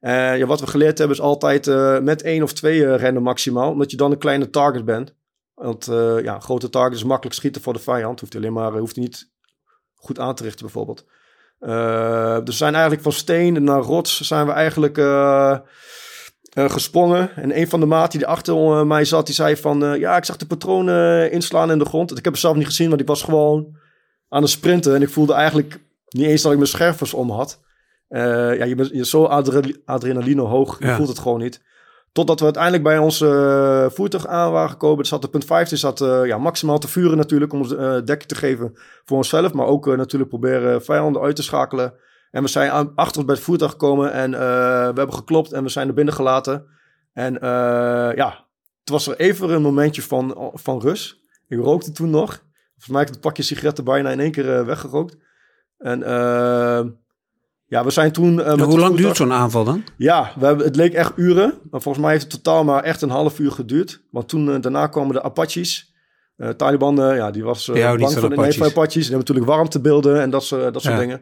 [0.00, 1.66] Ja, wat we geleerd hebben is altijd
[2.02, 3.70] met één of twee rennen maximaal.
[3.70, 5.14] Omdat je dan een kleine target bent.
[5.54, 5.84] Want
[6.22, 8.20] ja, grote target is makkelijk schieten voor de vijand.
[8.20, 9.30] Hoeft alleen maar hoeft hij niet
[9.94, 11.04] goed aan te richten bijvoorbeeld.
[12.44, 15.58] dus we zijn eigenlijk van steen naar rots zijn we eigenlijk uh,
[16.66, 17.36] gesprongen.
[17.36, 19.84] En een van de maten die achter uh, mij zat, die zei van...
[19.84, 22.10] Uh, ja, ik zag de patronen inslaan in de grond.
[22.10, 23.76] Ik heb het zelf niet gezien, want ik was gewoon
[24.28, 24.94] aan het sprinten.
[24.94, 27.60] En ik voelde eigenlijk niet eens dat ik mijn schervers om had.
[28.08, 29.24] ja, je bent je zo
[29.84, 31.62] adrenaline hoog, je voelt het gewoon niet.
[32.12, 33.18] Totdat we uiteindelijk bij ons
[33.94, 34.98] voertuig aan waren gekomen.
[34.98, 37.52] Er zat de punt 15, zat ja, maximaal te vuren natuurlijk...
[37.52, 37.68] om ons
[38.04, 39.52] dekking te geven voor onszelf.
[39.52, 41.94] Maar ook natuurlijk proberen vijanden uit te schakelen...
[42.30, 45.52] En we zijn aan, achter ons bij het voertuig gekomen en uh, we hebben geklopt
[45.52, 46.64] en we zijn er binnen gelaten.
[47.12, 47.40] En uh,
[48.14, 48.46] ja,
[48.80, 51.16] het was er even een momentje van, van rust.
[51.48, 52.28] Ik rookte toen nog.
[52.68, 55.16] Volgens mij heb ik het pakje sigaretten bijna in één keer uh, weggerookt.
[55.78, 56.02] En
[57.66, 58.40] Ja, we zijn toen...
[58.42, 59.84] eh, hoe lang duurt zo'n aanval dan?
[59.96, 61.54] Ja, we hebben, het leek echt uren.
[61.70, 64.02] Maar volgens mij heeft het totaal maar echt een half uur geduurd.
[64.10, 65.92] Want toen, eh, daarna kwamen de Apaches.
[66.36, 68.60] Eh Taliban, eh, ja, die was eh, houden bang voor van de, Apaches.
[68.62, 68.92] Apaches.
[68.92, 71.00] Die hebben natuurlijk warmtebeelden en dat, soort- dat soort Ja.
[71.00, 71.20] dingen.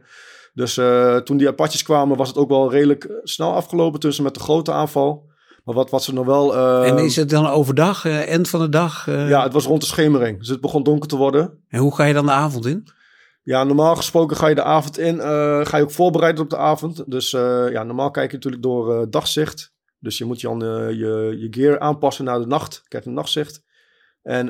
[0.57, 4.25] Dus eh, toen die Apaches kwamen, was het ook wel redelijk eh, snel afgelopen tussen
[4.25, 5.29] met de grote aanval.
[5.65, 6.55] Maar wat, wat ze nog wel...
[6.57, 9.07] eh, en is het dan overdag, eh, eind van de dag?
[9.07, 10.39] Ja, het was rond de schemering.
[10.39, 11.65] Dus het begon donker te worden.
[11.69, 12.89] En hoe ga je dan de avond in?
[13.43, 15.21] Ja, normaal gesproken ga je de avond in.
[15.67, 17.11] ga je ook voorbereiden op de avond.
[17.11, 17.31] Dus
[17.71, 19.75] ja, normaal kijk je natuurlijk door dagzicht.
[19.99, 22.83] Dus je moet dan je, je gear aanpassen naar de nacht.
[22.89, 23.63] Kijk een nachtzicht.
[24.23, 24.47] En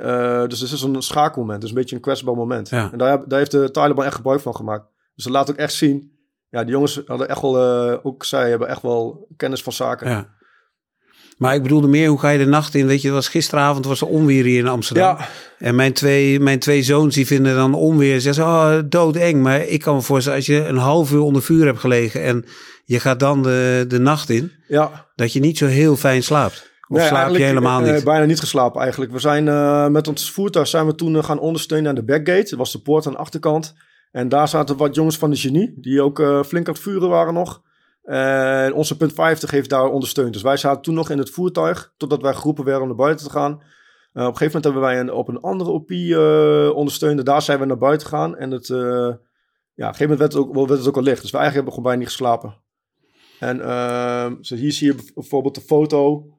[0.49, 1.61] dus het is een schakelmoment.
[1.61, 2.69] Dus een beetje een kwetsbaar moment.
[2.69, 2.93] Ja.
[2.93, 4.95] En daar, daar heeft de Taliban echt gebruik van gemaakt.
[5.17, 6.13] Dus dat laat ook echt zien.
[6.49, 10.11] Ja, die jongens hadden echt wel, eh, ook zij hebben echt wel kennis van zaken.
[10.11, 10.35] Ja.
[11.37, 12.87] Maar ik bedoelde meer, hoe ga je de nacht in?
[12.87, 15.17] Weet je, was gisteravond was er onweer hier in Amsterdam.
[15.17, 18.21] Ja, En mijn twee, mijn twee zoons die vinden dan onweer.
[18.21, 19.43] Zeggen ze, oh, doodeng.
[19.43, 22.23] Maar ik kan me voorstellen, als je een half uur onder vuur hebt gelegen...
[22.23, 22.45] en
[22.85, 25.07] je gaat dan de, de nacht in, ja.
[25.15, 26.75] dat je niet zo heel fijn slaapt.
[26.89, 28.05] Of Nee, slaap je helemaal eh, niet?
[28.05, 29.13] bijna niet geslapen eigenlijk.
[29.13, 32.49] We zijn eh, met ons voertuig zijn we toen eh, gaan ondersteunen aan de backgate.
[32.51, 33.75] Dat was de poort aan de achterkant.
[34.17, 37.09] En daar zaten wat jongens van de genie, die ook eh, flink aan het vuren
[37.09, 37.63] waren nog.
[38.03, 40.33] En onze punt 50 heeft daar ondersteund.
[40.33, 43.27] Dus wij zaten toen nog in het voertuig, totdat wij geroepen werden om naar buiten
[43.27, 43.53] te gaan.
[44.13, 47.19] Eh, op een gegeven moment hebben wij een, op een andere OP eh ondersteund.
[47.19, 48.37] En Daar zijn we naar buiten gegaan.
[48.37, 49.19] En het, ja, op
[49.75, 51.23] een gegeven moment werd het ook, al licht.
[51.23, 52.57] Dus wij eigenlijk hebben gewoon bijna niet geslapen.
[53.41, 56.31] En eh, zo hier zie je bijvoorbeeld de foto.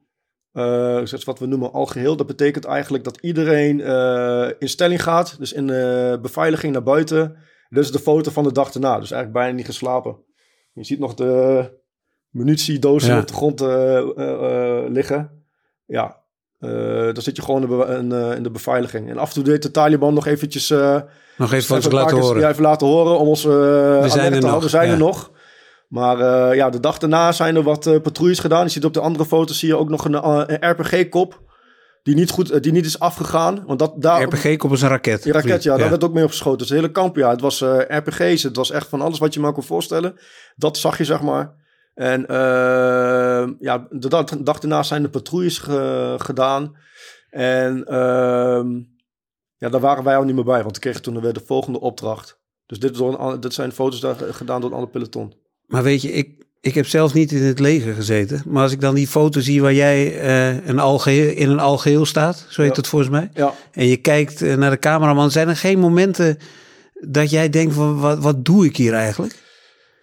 [0.52, 2.16] Dat is wat we noemen algeheel.
[2.16, 3.80] Dat betekent eigenlijk dat iedereen
[4.58, 5.38] in stelling gaat.
[5.38, 5.66] Dus in
[6.22, 7.36] beveiliging naar buiten.
[7.68, 8.98] Dit is de foto van de dag erna.
[8.98, 10.16] Dus eigenlijk bijna niet geslapen.
[10.72, 11.70] Je ziet nog de
[12.30, 13.20] munitiedozen Ja.
[13.20, 15.46] op de grond eh, eh, eh, liggen.
[15.86, 16.16] Ja,
[17.12, 19.10] dan zit je gewoon in, de in, in de beveiliging.
[19.10, 20.68] En af en toe deed de Taliban nog eventjes...
[21.36, 22.40] Nog even laten horen.
[22.40, 24.92] Ja, even laten horen om ons alert zijn er te nog, We zijn ja.
[24.92, 25.30] er nog.
[25.88, 26.18] Maar
[26.54, 28.64] ja, de dag daarna zijn er wat patrouilles gedaan.
[28.64, 31.47] Je ziet op de andere foto zie je ook nog een, een RPG-kop.
[32.02, 33.64] Die niet, goed, eh, die niet is afgegaan.
[33.66, 35.22] Want dat, daar, RPG-kop is een raket.
[35.22, 35.78] die raket, ja, ja.
[35.78, 36.58] daar werd ook mee opgeschoten.
[36.58, 37.30] Dus het hele kamp, ja.
[37.30, 40.14] Het was eh, RPG's, het was echt van alles wat je maar kon voorstellen.
[40.56, 41.54] Dat zag je, zeg maar.
[41.94, 46.76] En eh, ja, de dag, de dag daarna zijn de patrouilles ge- gedaan.
[47.30, 48.68] En ehm,
[49.56, 50.62] ja, daar waren wij al niet meer bij.
[50.62, 52.40] Want we kregen toen weer de volgende opdracht.
[52.66, 55.34] Dus dit, is door een, an- dit zijn foto's daar gedaan door een ander peloton.
[55.66, 58.42] Maar weet je, ik, ik heb zelf niet in het leger gezeten.
[58.46, 62.06] Maar als ik dan die foto zie waar jij eh, een algeheel, in een algeheel
[62.06, 62.76] staat, zo heet Ja.
[62.76, 63.30] het volgens mij.
[63.34, 66.38] Ja, En je kijkt eh, naar de cameraman, zijn er geen momenten
[67.00, 69.46] dat jij denkt van wat, wat doe ik hier eigenlijk?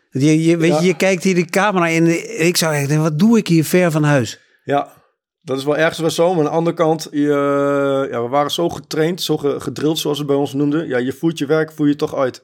[0.10, 0.80] Je, je, weet Ja.
[0.80, 2.40] je, je kijkt hier de camera in.
[2.46, 4.40] Ik zou echt denken, wat doe ik hier ver van huis?
[4.64, 4.94] Ja,
[5.42, 6.30] dat is wel ergens wel zo.
[6.30, 10.18] Maar aan de andere kant, je, ja, we waren zo getraind, zo ge- gedrild zoals
[10.18, 10.88] ze bij ons noemden.
[10.88, 12.44] Ja, je voert je werk, voer je toch uit.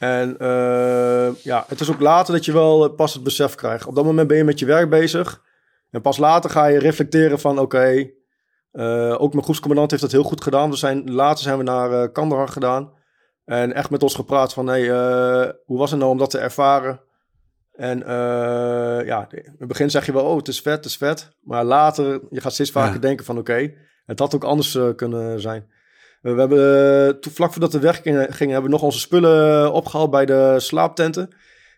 [0.00, 3.86] En eh, ja, het is ook later dat je wel eh, pas het besef krijgt.
[3.86, 5.42] Op dat moment ben je met je werk bezig.
[5.90, 8.10] En pas later ga je reflecteren van oké,
[8.70, 10.70] eh, ook mijn groepscommandant heeft dat heel goed gedaan.
[10.70, 12.92] We zijn, later zijn we naar eh Kandahar gedaan.
[13.44, 14.88] En echt met ons gepraat van hey,
[15.64, 17.00] hoe was het nou om dat te ervaren?
[17.72, 17.98] En
[19.06, 21.36] ja, in het begin zeg je wel, oh, het is vet, het is vet.
[21.40, 23.00] Maar later, je gaat steeds vaker Ja.
[23.00, 23.72] denken van, oké,
[24.06, 25.70] het had ook anders kunnen zijn.
[26.20, 29.74] We, hebben, eh, toen, vlak voordat we weggingen, gingen, hebben we nog onze spullen eh,
[29.74, 31.28] opgehaald bij de slaaptenten.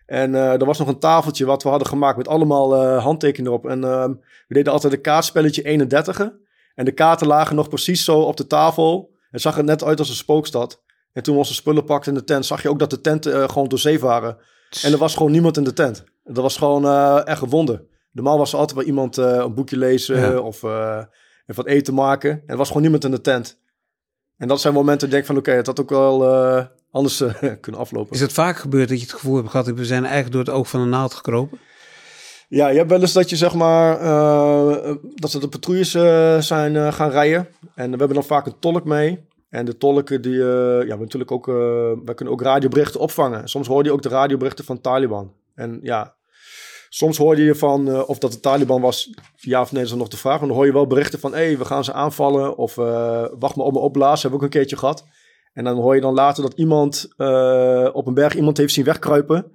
[0.05, 3.51] En eh, er was nog een tafeltje wat we hadden gemaakt met allemaal eh, handtekeningen
[3.51, 3.65] erop.
[3.67, 4.09] En ehm,
[4.47, 6.31] we deden altijd een kaartspelletje 31.
[6.75, 9.11] En de kaarten lagen nog precies zo op de tafel.
[9.31, 10.81] Het zag er net uit als een spookstad.
[11.13, 13.49] En toen we onze spullen pakten in de tent, zag je ook dat de tenten
[13.49, 14.37] gewoon doorzeefd waren.
[14.83, 16.03] En er was gewoon niemand in de tent.
[16.23, 16.87] Dat was gewoon
[17.25, 17.83] echt een wonder.
[18.11, 20.39] Normaal was er altijd wel iemand een boekje lezen Ja.
[20.39, 21.07] of even
[21.45, 22.31] wat eten maken.
[22.31, 23.59] En er was gewoon niemand in de tent.
[24.37, 27.21] En dat zijn momenten dat ik denk van oké, het had ook wel eh, anders
[27.21, 28.13] eh, kunnen aflopen.
[28.13, 30.53] Is het vaak gebeurd dat je het gevoel hebt gehad, we zijn eigenlijk door het
[30.53, 31.59] oog van de naald gekropen?
[32.49, 35.91] Ja, je hebt wel eens dat je zeg maar, eh, dat ze de patrouilles
[36.47, 37.47] zijn gaan rijden.
[37.75, 39.25] En we hebben dan vaak een tolk mee.
[39.49, 41.45] En de tolken die, ja, we natuurlijk ook,
[42.05, 43.47] wij kunnen ook radioberichten opvangen.
[43.47, 45.33] Soms hoorde je ook de radioberichten van Taliban.
[45.55, 46.15] En ja,
[46.95, 50.07] soms hoorde je van eh, of dat de Taliban was, ja of nee, is nog
[50.07, 50.39] de vraag.
[50.39, 52.57] Maar dan hoor je wel berichten van, hé, hey, we gaan ze aanvallen.
[52.57, 55.05] Of eh, wacht maar op me opblazen, hebben we ook een keertje gehad.
[55.53, 58.85] En dan hoor je dan later dat iemand eh, op een berg iemand heeft zien
[58.85, 59.51] wegkruipen.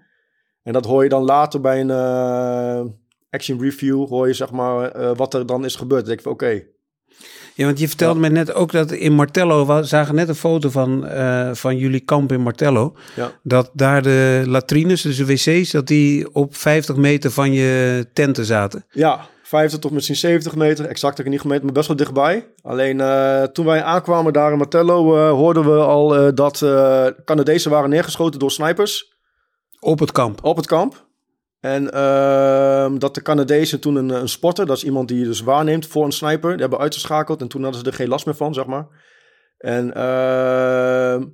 [0.63, 2.99] En dat hoor je dan later bij een
[3.31, 6.07] action review, hoor je zeg maar wat er dan is gebeurd.
[6.07, 6.67] Dan denk ik van oké,
[7.59, 10.71] Ja, want je vertelde me net ook dat in Martello, we zagen net een foto
[10.71, 12.95] van, eh, van jullie kamp in Martello.
[13.17, 18.07] ja, Dat daar de latrines, dus de wc's, dat die op 50 meter van je
[18.13, 18.85] tenten zaten.
[18.91, 22.49] ja, 50 tot misschien 70 meter, exact heb ik niet gemeten, maar best wel dichtbij.
[22.63, 26.59] Alleen eh, toen wij aankwamen daar in Martello, eh, hoorden we al dat
[27.25, 29.17] Canadezen waren neergeschoten door snipers.
[29.81, 30.45] Op het kamp.
[30.45, 31.07] op het kamp.
[31.61, 35.41] En ehm, dat de Canadezen toen een, een spotter, dat is iemand die je dus
[35.41, 38.35] waarneemt voor een sniper, die hebben uitgeschakeld en toen hadden ze er geen last meer
[38.35, 38.87] van, zeg maar.
[39.59, 41.25] En, ehm,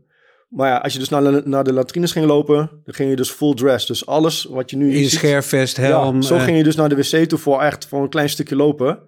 [0.49, 3.17] maar ja, als je dus naar de, naar de latrines ging lopen, dan ging je
[3.17, 3.87] dus full dress.
[3.87, 6.15] Dus alles wat je nu In schervest, helm.
[6.17, 8.29] ja, zo eh, ging je dus naar de wc toe voor echt voor een klein
[8.29, 8.99] stukje lopen.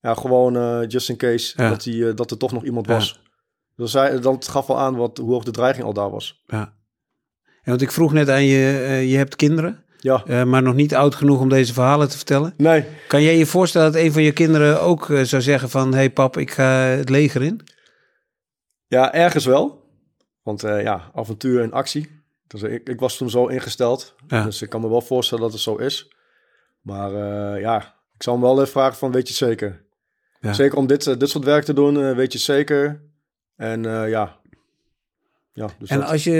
[0.00, 1.68] Ja, gewoon eh, just in case Ja.
[1.68, 2.92] dat, die, eh, dat er toch nog iemand Ja.
[2.94, 3.20] was.
[3.76, 6.42] Dus hij, dat gaf wel aan wat, hoe hoog de dreiging al daar was.
[6.46, 6.74] ja.
[7.62, 8.58] En want ik vroeg net aan je,
[9.08, 12.54] je hebt kinderen, Ja, eh, maar nog niet oud genoeg om deze verhalen te vertellen.
[12.56, 12.84] nee.
[13.08, 15.94] Kan jij je voorstellen dat een van je kinderen ook eh, zou zeggen van...
[15.94, 17.60] hey pap, ik ga het leger in?
[18.86, 19.90] Ja, ergens wel.
[20.42, 22.22] Want eh, ja, avontuur en actie.
[22.46, 24.14] Dus ik, ik was toen zo ingesteld.
[24.26, 24.44] Ja.
[24.44, 26.14] Dus ik kan me wel voorstellen dat het zo is.
[26.80, 27.10] Maar
[27.60, 29.84] ja, ik zou hem wel even vragen van weet je het zeker?
[30.40, 30.52] Ja.
[30.52, 33.02] Zeker om dit, dit soort werk te doen, weet je het zeker?
[33.56, 34.40] En ja.
[35.54, 36.32] Ja, dus En dat- als je,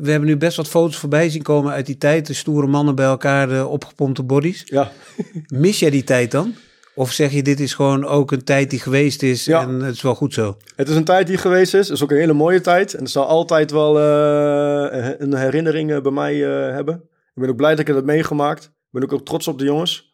[0.00, 2.26] we hebben nu best wat foto's voorbij zien komen uit die tijd.
[2.26, 4.62] De stoere mannen bij elkaar, de opgepompte bodies.
[4.66, 4.90] ja.
[5.46, 6.54] Mis jij die tijd dan?
[6.94, 9.62] Of zeg je, dit is gewoon ook een tijd die geweest is Ja.
[9.62, 10.56] en het is wel goed zo?
[10.76, 11.86] Het is een tijd die geweest is.
[11.88, 12.94] Het is ook een hele mooie tijd.
[12.94, 16.94] En het zal altijd wel eh, een herinnering eh, bij mij eh, hebben.
[17.34, 18.64] Ik ben ook blij dat ik het heb meegemaakt.
[18.64, 20.12] Ik ben ook, ook trots op de jongens.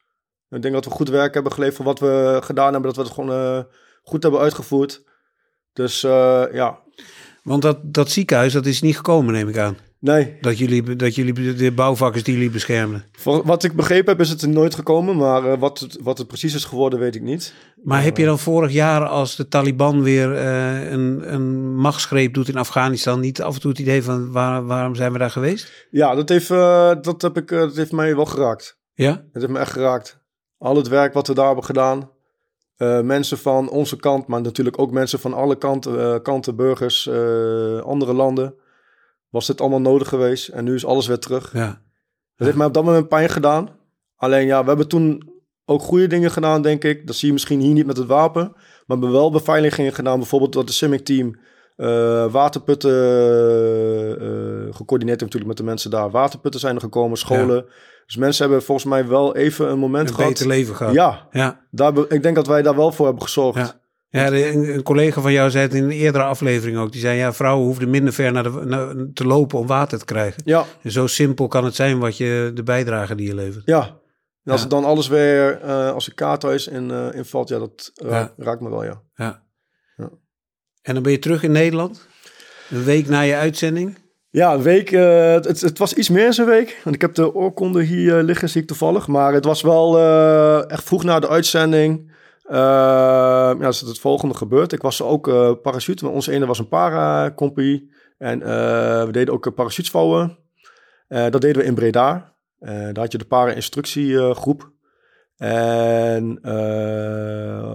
[0.51, 2.93] Ik denk dat we goed werk hebben geleverd voor wat we gedaan hebben.
[2.93, 3.63] Dat we het gewoon eh,
[4.03, 5.03] goed hebben uitgevoerd.
[5.73, 6.79] Dus eh, ja,
[7.45, 9.77] Want dat, dat ziekenhuis, dat is niet gekomen, neem ik aan.
[9.99, 10.37] nee.
[10.41, 13.05] Dat jullie, dat jullie de bouwvakkers die jullie beschermden.
[13.13, 15.17] Voor wat ik begrepen heb is het er nooit gekomen.
[15.17, 17.55] Maar eh, wat, het, wat het precies is geworden weet ik niet.
[17.83, 22.49] Maar heb je dan vorig jaar, als de Taliban weer eh, een, een machtsgreep doet
[22.49, 25.87] in Afghanistan, niet af en toe het idee van waar, waarom zijn we daar geweest?
[25.91, 28.79] Ja, dat heeft, eh, dat, heb ik, eh, dat heeft mij wel geraakt.
[28.95, 29.11] Ja?
[29.11, 30.23] Het heeft me echt geraakt.
[30.59, 32.11] Al het werk wat we daar hebben gedaan.
[32.77, 37.07] Eh, mensen van onze kant, maar natuurlijk ook mensen van alle kanten, eh, kanten burgers,
[37.07, 38.55] eh, andere landen.
[39.29, 41.53] Was dit allemaal nodig geweest en nu is alles weer terug.
[41.53, 41.67] Ja.
[42.37, 43.69] Dat heeft mij op dat moment pijn gedaan.
[44.17, 45.33] Alleen ja, we hebben toen
[45.65, 47.07] ook goede dingen gedaan, denk ik.
[47.07, 48.43] Dat zie je misschien hier niet met het wapen.
[48.53, 50.19] Maar we hebben wel beveiligingen gedaan.
[50.19, 51.39] Bijvoorbeeld dat de Simic team
[52.31, 52.91] waterputten
[54.75, 56.11] gecoördineerd heeft natuurlijk met de mensen daar.
[56.11, 57.67] Waterputten zijn er gekomen, scholen.
[58.07, 60.31] Dus mensen hebben volgens mij wel even een moment Een gehad.
[60.31, 60.95] beter leven gehad.
[60.95, 61.61] Ja, Ja.
[61.71, 63.59] daar, ik denk dat wij daar wel voor hebben gezorgd.
[63.59, 63.83] Ja.
[64.09, 66.93] Ja, de- een, een collega van jou zei het in een eerdere aflevering ook.
[66.93, 70.05] Die zei, ja, vrouwen hoefden minder ver naar de, naar- te lopen om water te
[70.05, 70.43] krijgen.
[70.45, 73.63] Ja, En zo simpel kan het zijn wat je, de bijdrage die je levert.
[73.67, 73.81] ja.
[74.45, 74.67] En als Ja.
[74.67, 78.33] het dan alles weer eh, als een kaarthuis in, eh invalt, ja, dat Ja.
[78.37, 79.03] raakt me wel, ja.
[79.15, 79.43] Ja.
[79.97, 80.11] Ja.
[80.83, 82.07] En dan ben je terug in Nederland.
[82.71, 83.99] Een week na je uitzending.
[84.35, 84.93] Ja, een week.
[84.93, 86.81] eh, het, het was iets meer dan een week.
[86.85, 89.07] Want ik heb de oorkonde hier eh, liggen, zie ik toevallig.
[89.07, 92.13] Maar het was wel eh, echt vroeg na de uitzending.
[92.49, 94.73] Ja, is het volgende gebeurd.
[94.73, 95.23] Ik was ook
[95.63, 96.09] parachute.
[96.09, 97.91] Onze ene was een para-compagnie.
[98.19, 98.39] En
[99.07, 100.39] we deden ook parachutes vouwen.
[101.09, 102.35] Eh, dat deden we in Breda.
[102.59, 104.71] Daar had je de para-instructiegroep.
[105.37, 106.39] En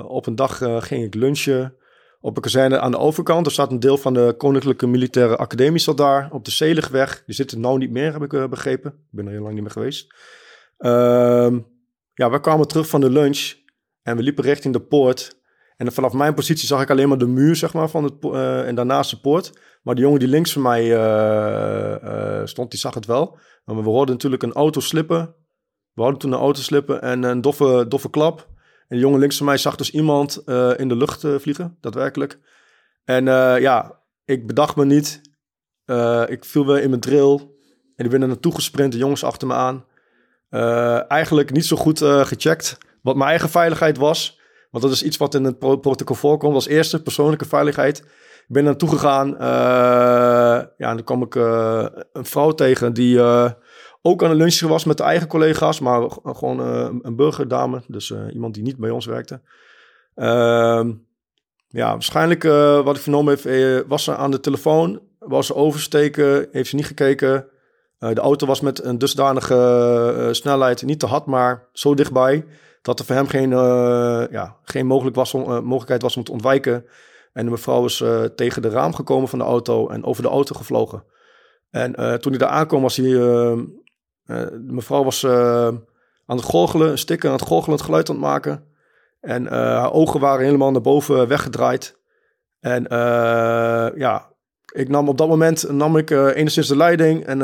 [0.08, 1.76] op een dag ging ik lunchen
[2.22, 3.46] op een kazerne aan de overkant.
[3.46, 6.30] Er staat een deel van de Koninklijke Militaire Academie zat daar.
[6.32, 7.24] Op de Zeligweg.
[7.26, 8.92] Die zit er nou niet meer, heb ik eh, begrepen.
[8.92, 10.14] Ik ben er heel lang niet meer geweest.
[10.78, 11.60] Ehm,
[12.14, 13.54] ja, we kwamen terug van de lunch.
[14.02, 15.38] En we liepen richting de poort.
[15.78, 18.68] En vanaf mijn positie zag ik alleen maar de muur, zeg maar, van het, eh,
[18.68, 19.60] en daarnaast de poort.
[19.84, 23.38] Maar de jongen die links van mij eh, stond, die zag het wel.
[23.66, 25.36] Maar we hoorden natuurlijk een auto slippen.
[25.94, 28.48] We hadden toen een auto slippen en een doffe, doffe klap.
[28.90, 31.78] En de jongen links van mij zag dus iemand eh, in de lucht eh, vliegen,
[31.82, 32.40] daadwerkelijk.
[33.06, 35.22] En eh, ja, ik bedacht me niet.
[36.28, 37.40] Ik viel weer in mijn drill.
[37.96, 39.86] En ik ben er naartoe gesprint, de jongens achter me aan.
[41.08, 44.40] Eigenlijk niet zo goed gecheckt wat mijn eigen veiligheid was.
[44.72, 47.98] Want dat is iets wat in het pro- protocol voorkomt als eerste, persoonlijke veiligheid.
[47.98, 49.36] Ik ben naartoe gegaan.
[50.78, 53.20] ja, en dan kwam ik een vrouw tegen die
[54.02, 55.80] ook aan het lunchen was met de eigen collega's.
[55.80, 59.42] Maar gewoon eh, een burgerdame, dus eh, iemand die niet bij ons werkte.
[60.16, 60.92] Ehm,
[61.68, 65.02] ja, waarschijnlijk eh, wat ik vernomen heb, was ze aan de telefoon.
[65.20, 67.48] Was ze oversteken, heeft ze niet gekeken.
[67.98, 72.46] De auto was met een dusdanige snelheid, niet te hard, maar zo dichtbij...
[72.82, 73.50] dat er voor hem geen,
[74.32, 76.86] ja, geen mogelijk was om, mogelijkheid was om te ontwijken.
[77.34, 78.04] En de mevrouw is
[78.36, 81.04] tegen de raam gekomen van de auto en over de auto gevlogen.
[81.70, 83.14] En toen hij daar aankwam, was hij...
[84.30, 85.68] eh, eh, de mevrouw was eh,
[86.26, 88.68] aan het gorgelen, stikken aan het gorgelen, het geluid aan het maken...
[89.20, 92.00] En eh, haar ogen waren helemaal naar boven weggedraaid.
[92.60, 92.86] En
[93.96, 94.34] ja,
[94.74, 97.26] ik nam op dat moment nam ik enigszins de leiding.
[97.26, 97.42] En,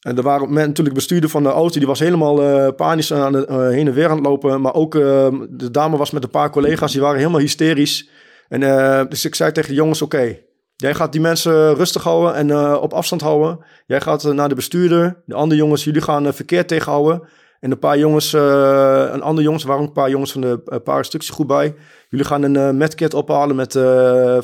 [0.00, 3.68] en er waren men, natuurlijk bestuurder van de auto, die was helemaal panisch aan de,
[3.72, 4.60] heen en weer aan het lopen.
[4.60, 8.10] Maar ook de dame was met een paar collega's, die waren helemaal hysterisch.
[8.48, 8.60] En
[9.08, 10.38] dus ik zei tegen de jongens, oké,
[10.82, 13.64] Jij gaat die mensen rustig houden en uh, op afstand houden.
[13.86, 15.22] Jij gaat uh, naar de bestuurder.
[15.24, 17.28] De andere jongens, jullie gaan uh, verkeer tegenhouden.
[17.60, 21.74] En een paar jongens, een andere jongens, ook een paar jongens van de goed bij.
[22.08, 23.72] Jullie gaan een medkit ophalen met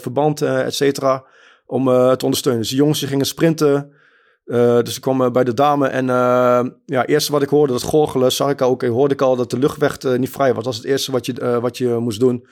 [0.01, 1.25] verband, et cetera,
[1.67, 2.61] om te ondersteunen.
[2.61, 3.93] Dus die jongens die gingen sprinten.
[4.83, 6.07] dus ik kwam bij de dame en
[6.87, 9.59] ja, eerste wat ik hoorde, dat gorgelen, zag ik ook, hoorde ik al dat de
[9.59, 10.65] luchtweg niet vrij was.
[10.65, 12.47] Dat was het eerste wat je, wat je moest doen.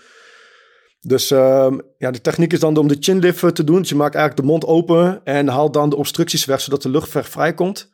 [1.06, 3.78] Dus uh, ja, de techniek is dan om de chinlift te doen.
[3.78, 6.88] Dus je maakt eigenlijk de mond open en haalt dan de obstructies weg, zodat de
[6.88, 7.90] luchtweg vrijkomt.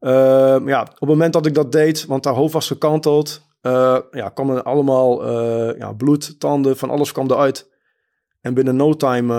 [0.00, 0.10] Uh,
[0.64, 4.28] ja, op het moment dat ik dat deed, want haar hoofd was gekanteld, uh, ja,
[4.28, 7.68] kwam er allemaal uh, ja, bloed, tanden, van alles kwam eruit.
[8.40, 9.34] En binnen no time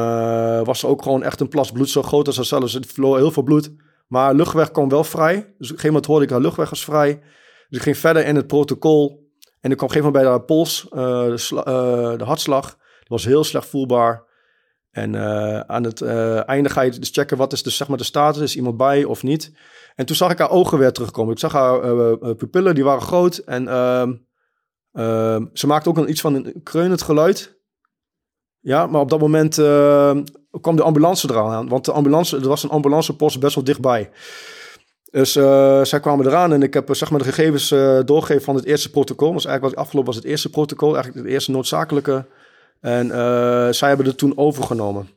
[0.64, 2.62] was er ook gewoon echt een plas bloed zo groot als haarzelf.
[2.62, 3.72] Dus het verloor heel veel bloed.
[4.08, 5.36] Maar luchtweg kwam wel vrij.
[5.36, 7.20] Dus op een gegeven moment hoorde ik haar luchtweg was vrij.
[7.70, 9.30] Dus ik ging verder in het protocol.
[9.60, 10.88] En ik kwam op een gegeven moment bij haar pols,
[12.18, 12.78] de hartslag
[13.12, 14.30] was heel slecht voelbaar.
[14.92, 17.98] En uh, aan het uh, einde ga je dus checken wat is dus zeg maar
[17.98, 19.52] de status, is iemand bij of niet.
[19.96, 21.34] En toen zag ik haar ogen weer terugkomen.
[21.34, 23.38] Ik zag haar uh, pupillen, die waren groot.
[23.38, 24.14] En ehm,
[24.92, 27.60] ehm, ze maakte ook een, iets van een kreunend geluid.
[28.60, 29.56] Ja, maar op dat moment
[30.62, 31.70] kwam de ambulance eraan aan.
[31.70, 34.10] Want de ambulance, er was een ambulancepost best wel dichtbij.
[35.12, 35.32] Dus
[35.90, 37.70] zij kwamen eraan en ik heb zeg maar de gegevens
[38.06, 39.34] doorgegeven van het eerste protocol.
[39.34, 42.26] Dus eigenlijk wat afgelopen was het eerste protocol, eigenlijk het eerste noodzakelijke
[42.82, 45.10] en uh, zij hebben het toen overgenomen.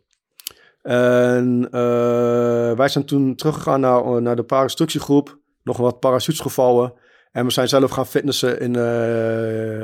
[0.82, 5.38] En uh, wij zijn toen teruggegaan naar, naar de parainstructiegroep.
[5.62, 6.92] Nog wat parachutes gevouwen.
[7.32, 8.70] En we zijn zelf gaan fitnessen in,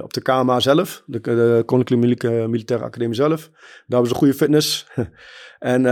[0.03, 1.03] op de KMA zelf.
[1.07, 3.49] De, Koninklijke Militaire Academie zelf.
[3.51, 4.87] Daar hebben ze goede fitness.
[5.59, 5.83] en,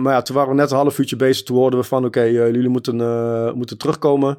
[0.00, 1.44] maar ja, toen waren we net een half uurtje bezig.
[1.46, 2.96] Toen hoorden we van, oké, jullie moeten,
[3.56, 4.38] moeten terugkomen.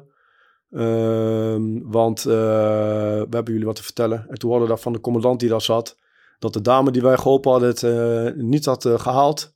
[0.70, 4.26] Ehm, want we hebben jullie wat te vertellen.
[4.28, 5.96] En toen hoorden we dat van de commandant die daar zat
[6.42, 9.54] dat de dame die wij geholpen hadden het uh, niet had uh, gehaald.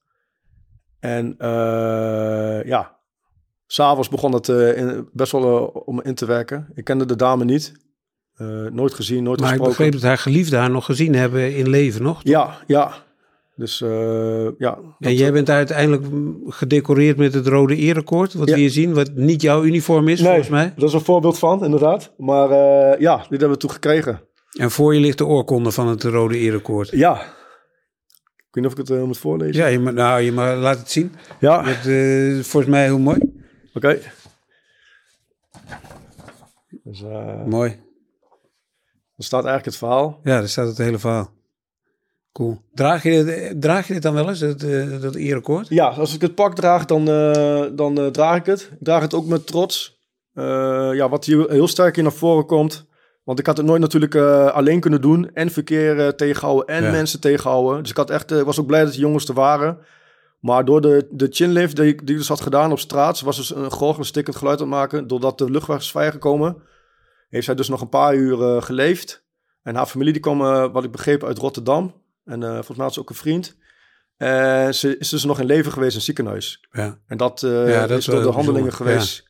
[1.00, 2.96] En uh, ja,
[3.66, 6.68] s'avonds begon het in, best wel om in te werken.
[6.74, 7.72] Ik kende de dame niet.
[8.70, 9.58] nooit gezien, nooit maar gesproken.
[9.58, 12.20] Maar ik begreep dat haar geliefde haar nog gezien hebben in leven, nog?
[12.22, 12.92] Ja, ja.
[13.56, 13.78] Dus
[14.58, 14.78] ja.
[14.98, 16.04] En jij bent uiteindelijk
[16.46, 20.28] gedecoreerd met het rode erekoord, wat we hier zien, wat niet jouw uniform is, nee,
[20.28, 20.72] volgens mij.
[20.76, 22.12] dat is een voorbeeld van, inderdaad.
[22.16, 22.50] Maar
[23.00, 24.20] ja, dit hebben we toen gekregen.
[24.56, 26.90] En voor je ligt de oorkonde van het Rode Erekoord.
[26.90, 27.20] Ja.
[28.36, 29.62] Ik weet niet of ik het uh, moet voorlezen.
[29.62, 31.14] Ja, je nou, je maar laat het zien.
[31.40, 31.64] Ja.
[31.64, 33.18] Het, uh, volgens mij heel mooi.
[33.18, 33.30] Oké.
[33.74, 34.00] Okay.
[36.82, 37.70] Dus, uh, mooi.
[39.16, 40.20] Er staat eigenlijk het verhaal.
[40.22, 41.30] Ja, daar staat het hele verhaal.
[42.32, 42.60] Cool.
[42.72, 44.60] Draag je, draag je dit dan wel eens, dat,
[45.00, 45.68] dat erekoord?
[45.68, 47.04] Ja, als ik het pak draag, dan,
[47.76, 48.70] dan draag ik het.
[48.72, 49.98] Ik draag het ook met trots.
[50.32, 52.86] ja, wat hier heel sterk in naar voren komt
[53.26, 55.30] want ik had het nooit natuurlijk uh, alleen kunnen doen.
[55.34, 57.80] En verkeer uh, tegenhouden en mensen tegenhouden.
[57.80, 59.78] Dus ik had echt, uh, was ook blij dat de jongens er waren.
[60.40, 63.20] Maar door de, de chinlift die, die dus had gedaan op straat...
[63.20, 65.06] was dus een gorgelig stikkend geluid aan het maken.
[65.06, 66.56] Doordat de luchtweg is vrijgekomen...
[67.28, 69.24] heeft zij dus nog een paar uur geleefd.
[69.62, 70.38] En haar familie die kwam,
[70.72, 71.94] wat ik begreep, uit Rotterdam.
[72.24, 73.56] En volgens mij had ze ook een vriend.
[74.16, 76.66] En ze is dus nog in leven geweest in het ziekenhuis.
[76.70, 76.98] Ja.
[77.06, 79.25] En dat, ja, dat is door de handelingen geweest...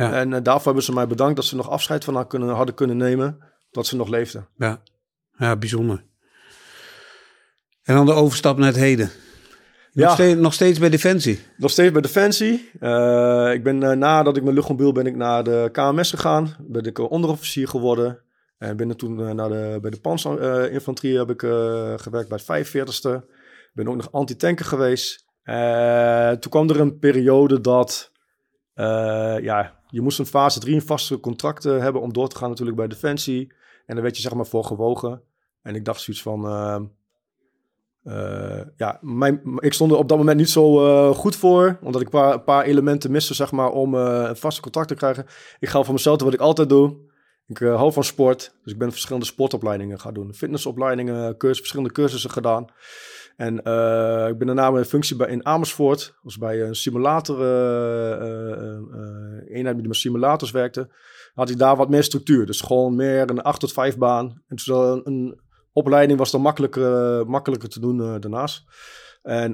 [0.00, 0.12] Ja.
[0.12, 2.74] En uh, daarvoor hebben ze mij bedankt dat ze nog afscheid van haar kunnen, hadden
[2.74, 3.38] kunnen nemen.
[3.70, 4.44] Dat ze nog leefde.
[4.56, 4.82] Ja,
[5.38, 6.04] ja bijzonder.
[7.82, 9.10] En dan de overstap naar het heden.
[9.92, 10.14] Nog, ja.
[10.14, 11.40] steeds, nog steeds bij Defensie?
[11.56, 12.70] Nog steeds bij Defensie.
[12.80, 16.56] Uh, ik ben uh, nadat ik mijn luchtmobiel ben ik naar de KMS gegaan.
[16.60, 18.22] Ben ik onderofficier geworden.
[18.58, 21.40] En ben toen naar de, bij de panzerinfanterie heb ik
[22.00, 23.26] gewerkt bij het 45ste.
[23.72, 25.24] Ben ook nog anti-tanker geweest.
[26.40, 28.12] toen kwam er een periode dat
[29.42, 32.76] ja, je moest een fase 3 een vaste contract hebben om door te gaan natuurlijk
[32.76, 33.52] bij Defensie.
[33.86, 35.22] En daar werd je zeg maar voor gewogen.
[35.62, 36.46] En ik dacht zoiets van...
[36.46, 36.80] Uh,
[38.04, 41.78] uh, ja, mijn, ik stond er op dat moment niet zo uh, goed voor.
[41.82, 45.26] Omdat ik een paar, elementen miste zeg maar om een vaste contract te krijgen.
[45.58, 46.96] Ik ga voor mezelf wat ik altijd doe.
[47.46, 48.54] Ik hou van sport.
[48.62, 50.34] Dus ik ben verschillende sportopleidingen gaan doen.
[50.34, 52.66] Fitnessopleidingen, cursus, verschillende cursussen gedaan.
[53.40, 56.14] En uh, ik ben daarna een functie bij, in Amersfoort.
[56.22, 60.88] was bij een simulator, uh, uh, eenheid die met simulators werkte.
[61.34, 62.46] Had ik daar wat meer structuur.
[62.46, 64.26] Dus gewoon meer een 8 tot 5 baan.
[64.26, 65.40] En dus een, een
[65.72, 68.64] opleiding was dan makkelijker, makkelijker te doen daarnaast.
[69.22, 69.50] En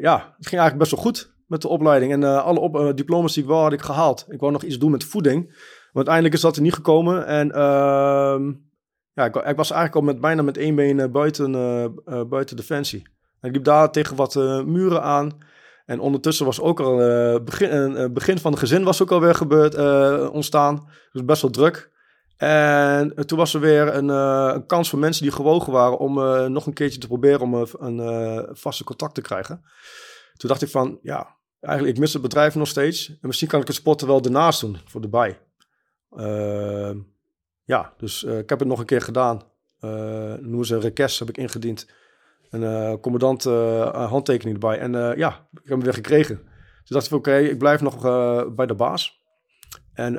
[0.00, 2.12] ja, het ging eigenlijk best wel goed met de opleiding.
[2.12, 4.26] En alle diploma's die ik wel had ik gehaald.
[4.28, 5.46] Ik wou nog iets doen met voeding.
[5.46, 7.26] Maar uiteindelijk is dat er niet gekomen.
[7.26, 8.52] En ehm,
[9.18, 11.52] ja, ik, ik, was eigenlijk al met, bijna met één been uh, buiten,
[12.08, 13.02] uh, buiten Defensie.
[13.40, 14.34] En ik liep daar tegen wat
[14.66, 15.38] muren aan.
[15.86, 16.96] En ondertussen was ook al
[17.44, 19.74] begin, begin van het gezin was ook alweer gebeurd,
[20.30, 20.88] ontstaan.
[21.12, 21.90] Dus best wel druk.
[22.38, 25.98] En eh, toen was er weer een, eh, een kans voor mensen die gewogen waren
[25.98, 29.64] om eh, nog een keertje te proberen om eh, een eh, vaste contact te krijgen.
[30.36, 33.08] Toen dacht ik van, ja, eigenlijk ik mis het bedrijf nog steeds.
[33.08, 35.38] En misschien kan ik het sporten wel ernaast doen, voor de bij.
[37.68, 39.42] Ja, dus eh, ik heb het nog een keer gedaan.
[39.80, 39.90] Uh,
[40.34, 41.90] noemen ze een request, heb ik ingediend.
[42.50, 43.44] Een eh, commandant
[43.92, 44.78] handtekening erbij.
[44.78, 46.40] En ja, ik heb hem weer gekregen.
[46.80, 48.02] Dus dacht ik oké, ik blijf nog
[48.54, 49.22] bij de baas.
[49.92, 50.14] En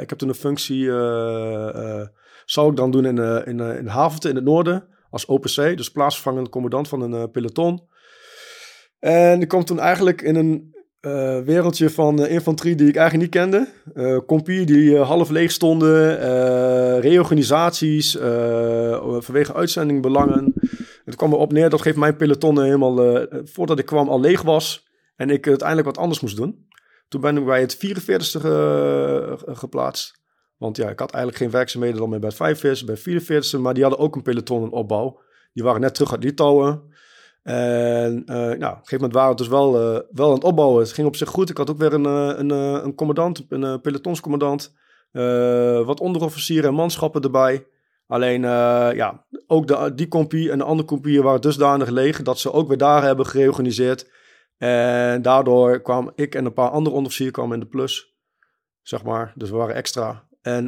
[0.00, 0.84] ik heb toen een functie,
[2.44, 6.48] zou ik dan doen in, in, in Havente in het noorden, als OPC, dus plaatsvervangend
[6.48, 7.88] commandant van een peloton.
[8.98, 13.34] En ik kwam toen eigenlijk in een eh, wereldje van eh, infanterie die ik eigenlijk
[13.34, 13.68] niet kende.
[14.26, 16.20] Compie die half leeg stonden,
[17.00, 18.12] reorganisaties,
[19.18, 20.54] vanwege uitzendingbelangen.
[21.04, 24.88] Het kwam erop neer, dat geeft mijn peloton helemaal, voordat ik kwam, al leeg was.
[25.16, 26.66] En ik uiteindelijk wat anders moest doen.
[27.08, 30.20] Toen ben ik bij het 44ste ge- ge- geplaatst.
[30.56, 33.22] Want ja, ik had eigenlijk geen werkzaamheden dan meer bij het 45ste, bij het
[33.54, 33.58] 44ste.
[33.58, 35.20] Maar die hadden ook een peloton in opbouw.
[35.52, 36.82] Die waren net terug uit Litouwen.
[37.42, 40.44] En eh nou, op een gegeven moment waren we dus wel, eh, wel aan het
[40.44, 40.82] opbouwen.
[40.82, 41.50] Het ging op zich goed.
[41.50, 44.74] Ik had ook weer een, eh, een, een commandant, een pelotonscommandant.
[45.84, 47.66] wat onderofficieren en manschappen erbij.
[48.06, 48.42] Alleen,
[48.94, 52.22] ja, ook de, die compie en de andere compieën waren dusdanig leeg...
[52.22, 54.10] dat ze ook weer daar hebben gereorganiseerd.
[54.58, 58.14] En daardoor kwam ik en een paar andere onderofficieren kwamen in de plus,
[58.82, 59.32] zeg maar.
[59.34, 60.28] Dus we waren extra.
[60.42, 60.66] En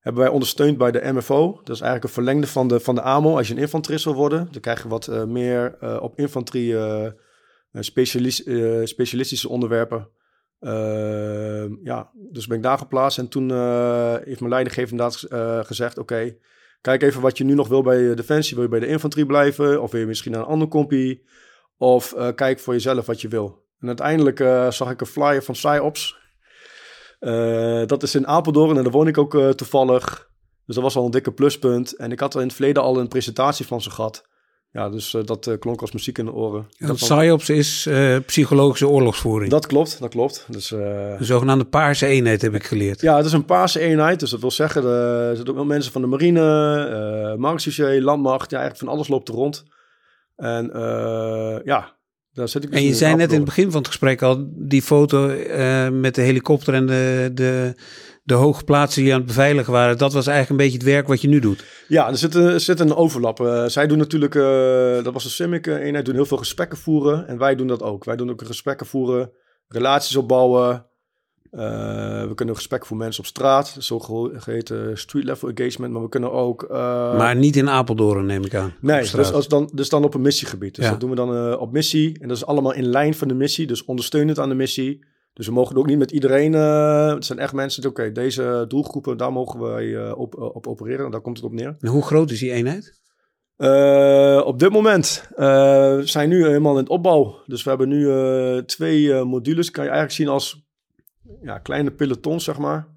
[0.00, 1.60] hebben wij ondersteund bij de MFO.
[1.64, 3.36] Dat is eigenlijk een verlengde van de, van de AMO.
[3.36, 6.78] Als je een infanterist wil worden, dan krijg je wat eh, meer eh, op infanterie
[6.78, 7.10] eh,
[7.72, 8.44] specialis-
[8.84, 10.08] specialistische onderwerpen.
[11.82, 13.18] Ja, dus ben ik daar geplaatst.
[13.18, 13.50] En toen
[14.24, 15.26] heeft mijn leidinggever inderdaad
[15.66, 15.98] gezegd...
[15.98, 16.36] oké,
[16.80, 18.54] kijk even wat je nu nog wil bij Defensie.
[18.54, 19.82] Wil je bij de infanterie blijven?
[19.82, 21.26] Of wil je misschien naar een andere compie?
[21.76, 23.64] Of kijk voor jezelf wat je wil.
[23.80, 24.38] En uiteindelijk
[24.72, 26.19] zag ik een flyer van PsyOps.
[27.20, 30.28] Eh, dat is in Apeldoorn en daar woon ik ook eh, toevallig.
[30.66, 31.96] Dus dat was al een dikke pluspunt.
[31.96, 34.28] En ik had er in het verleden al een presentatie van ze gehad.
[34.72, 36.66] Ja, dus eh, dat klonk als muziek in de oren.
[36.78, 37.88] Van, PSYOPS is
[38.26, 39.50] psychologische oorlogsvoering.
[39.50, 40.46] dat klopt, dat klopt.
[40.48, 43.00] Dus, Een zogenaamde paarse eenheid heb ik geleerd.
[43.00, 44.20] ja, het is een paarse eenheid.
[44.20, 48.50] Dus dat wil zeggen, er zitten ook mensen van de marine, marechaussee, landmacht.
[48.50, 49.64] Ja, eigenlijk van alles loopt er rond.
[50.36, 50.70] En
[51.64, 51.98] ja,
[52.32, 54.48] daar zit ik dus En je zei net in het begin van het gesprek al,
[54.56, 57.74] die foto eh, met de helikopter en de, de,
[58.22, 59.98] de hoogplaatsen die aan het beveiligen waren.
[59.98, 61.64] Dat was eigenlijk een beetje het werk wat je nu doet.
[61.88, 63.40] Ja, er zit, een- er zit een overlap.
[63.40, 67.26] Eh, zij doen natuurlijk, eh, dat was de Simic-eenheid, doen heel veel gesprekken voeren.
[67.28, 68.04] En wij doen dat ook.
[68.04, 69.30] Wij doen ook gesprekken voeren,
[69.68, 70.86] relaties opbouwen.
[71.50, 71.60] Eh,
[72.28, 75.92] we kunnen gesprekken voor mensen op straat, zogeheten street level engagement.
[75.92, 76.62] Maar we kunnen ook...
[76.62, 78.74] eh, maar niet in Apeldoorn neem ik aan.
[78.80, 80.74] Nee, dus, als dan, dus dan op een missiegebied.
[80.74, 80.90] Dus Ja.
[80.90, 82.18] dat doen we dan eh, op missie.
[82.20, 83.66] En dat is allemaal in lijn van de missie.
[83.66, 85.04] Dus ondersteunend aan de missie.
[85.32, 86.52] Dus we mogen ook niet met iedereen...
[86.52, 91.04] het zijn echt mensen oké, deze doelgroepen, daar mogen wij op, op opereren.
[91.04, 91.76] En daar komt het op neer.
[91.80, 93.00] En hoe groot is die eenheid?
[94.44, 97.42] Op dit moment eh, zijn we nu helemaal in het opbouw.
[97.46, 99.70] Dus we hebben nu twee modules.
[99.70, 100.68] Kan je eigenlijk zien als
[101.42, 102.88] ja, kleine pelotons, zeg maar.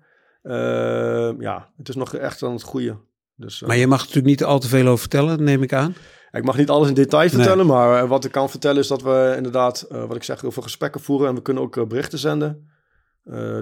[0.42, 3.00] Eh, ja, het is nog echt aan het groeien.
[3.36, 5.74] Dus, eh, Maar je mag er natuurlijk niet al te veel over vertellen, neem ik
[5.74, 5.96] aan.
[6.32, 7.32] ik mag niet alles in detail Nee.
[7.36, 10.42] vertellen, maar eh, wat ik kan vertellen is dat we inderdaad, eh, wat ik zeg,
[10.42, 12.72] heel veel gesprekken voeren en we kunnen ook berichten zenden.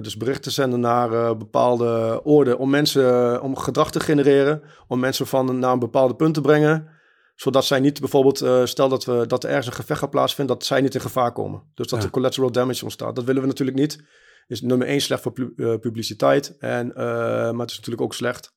[0.02, 5.58] Dus berichten zenden naar bepaalde orde om mensen, om gedrag te genereren, om mensen van
[5.58, 6.88] naar een bepaalde punt te brengen,
[7.34, 10.66] zodat zij niet bijvoorbeeld, stel dat, we, dat er ergens een gevecht gaat plaatsvinden, dat
[10.66, 11.62] zij niet in gevaar komen.
[11.74, 12.04] Dus dat Ja.
[12.04, 13.14] er collateral damage ontstaat.
[13.16, 14.02] Dat willen we natuurlijk niet.
[14.46, 17.04] Is nummer één slecht voor pu- eh, publiciteit, en, eh,
[17.50, 18.54] maar het is natuurlijk ook slecht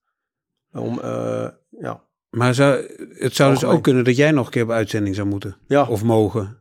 [0.72, 1.48] om, eh,
[1.80, 5.16] ja, Maar zou, het zou dus ook kunnen dat jij nog een keer op uitzending
[5.16, 5.58] zou moeten.
[5.68, 6.58] ja, Of mogen.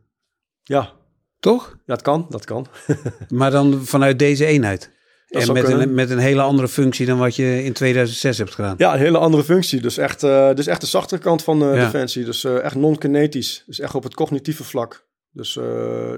[0.63, 0.93] ja,
[1.39, 1.77] Toch?
[1.85, 2.67] Ja, het kan, dat kan.
[3.29, 4.93] Maar dan vanuit deze eenheid.
[5.27, 8.53] Dat en met een, met een hele andere functie dan wat je in 2006 hebt
[8.55, 8.75] gedaan.
[8.77, 9.81] Ja, een hele andere functie.
[9.81, 10.19] Dus echt,
[10.55, 11.73] dus echt de zachtere kant van Ja.
[11.73, 12.25] Defensie.
[12.25, 13.63] Dus echt non-kinetisch.
[13.65, 15.07] Dus echt op het cognitieve vlak.
[15.31, 15.53] Dus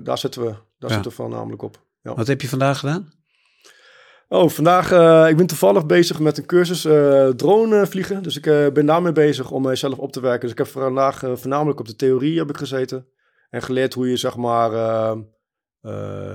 [0.03, 0.47] daar zitten we.
[0.49, 0.93] Daar Ja.
[0.93, 1.85] zitten we voornamelijk op.
[2.07, 2.15] Ja.
[2.15, 3.11] Wat heb je vandaag gedaan?
[4.29, 8.23] Oh, vandaag, eh, ik ben toevallig bezig met een cursus eh, drone vliegen.
[8.23, 10.41] Dus ik eh, ben daarmee bezig om mezelf op te werken.
[10.41, 13.05] Dus ik heb vandaag eh, voornamelijk op de theorie heb ik gezeten.
[13.49, 14.73] En geleerd hoe je zeg maar...
[14.73, 15.11] eh,
[15.81, 16.31] eh,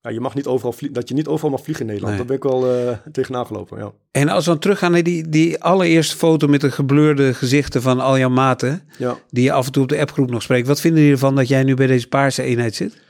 [0.00, 2.18] ja, je mag niet overal vlie- dat je niet overal mag vliegen in Nederland.
[2.18, 2.26] Nee.
[2.26, 3.92] Daar ben ik wel eh, tegenaan gelopen, ja.
[4.10, 8.00] En als we dan teruggaan naar die, die allereerste foto met de gebleurde gezichten van
[8.00, 9.16] al jouw maten, ja.
[9.30, 10.66] die je af en toe op de appgroep nog spreekt.
[10.66, 13.00] Wat vinden jullie ervan dat jij nu bij deze paarse eenheid zit?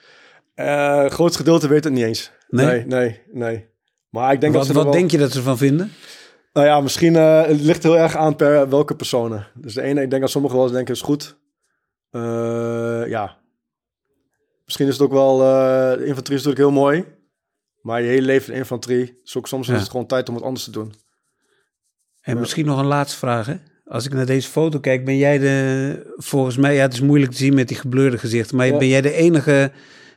[0.54, 2.30] Eh groot gedeelte weet het niet eens.
[2.48, 2.66] Nee?
[2.66, 3.66] Nee, nee, nee.
[4.08, 5.92] Maar ik denk dat wat ze er wat wel- denk je dat ze ervan vinden?
[6.52, 9.46] Nou ja, misschien eh, het ligt heel erg aan per welke personen.
[9.54, 11.36] Dus de ene, ik denk dat sommigen wel eens denken, is goed.
[12.10, 13.36] Eh, ja.
[14.64, 17.04] Misschien is het ook wel, de infanterie is natuurlijk heel mooi.
[17.80, 19.18] Maar je hele leven in infanterie.
[19.22, 19.74] Dus ook soms Ja.
[19.74, 20.94] is het gewoon tijd om wat anders te doen.
[22.20, 23.46] En misschien nog een laatste vraag.
[23.46, 23.54] Hè?
[23.84, 27.32] Als ik naar deze foto kijk, ben jij de, volgens mij, ja, het is moeilijk
[27.32, 28.78] te zien met die gebleurde gezichten, maar Ja.
[28.78, 29.72] ben jij de enige,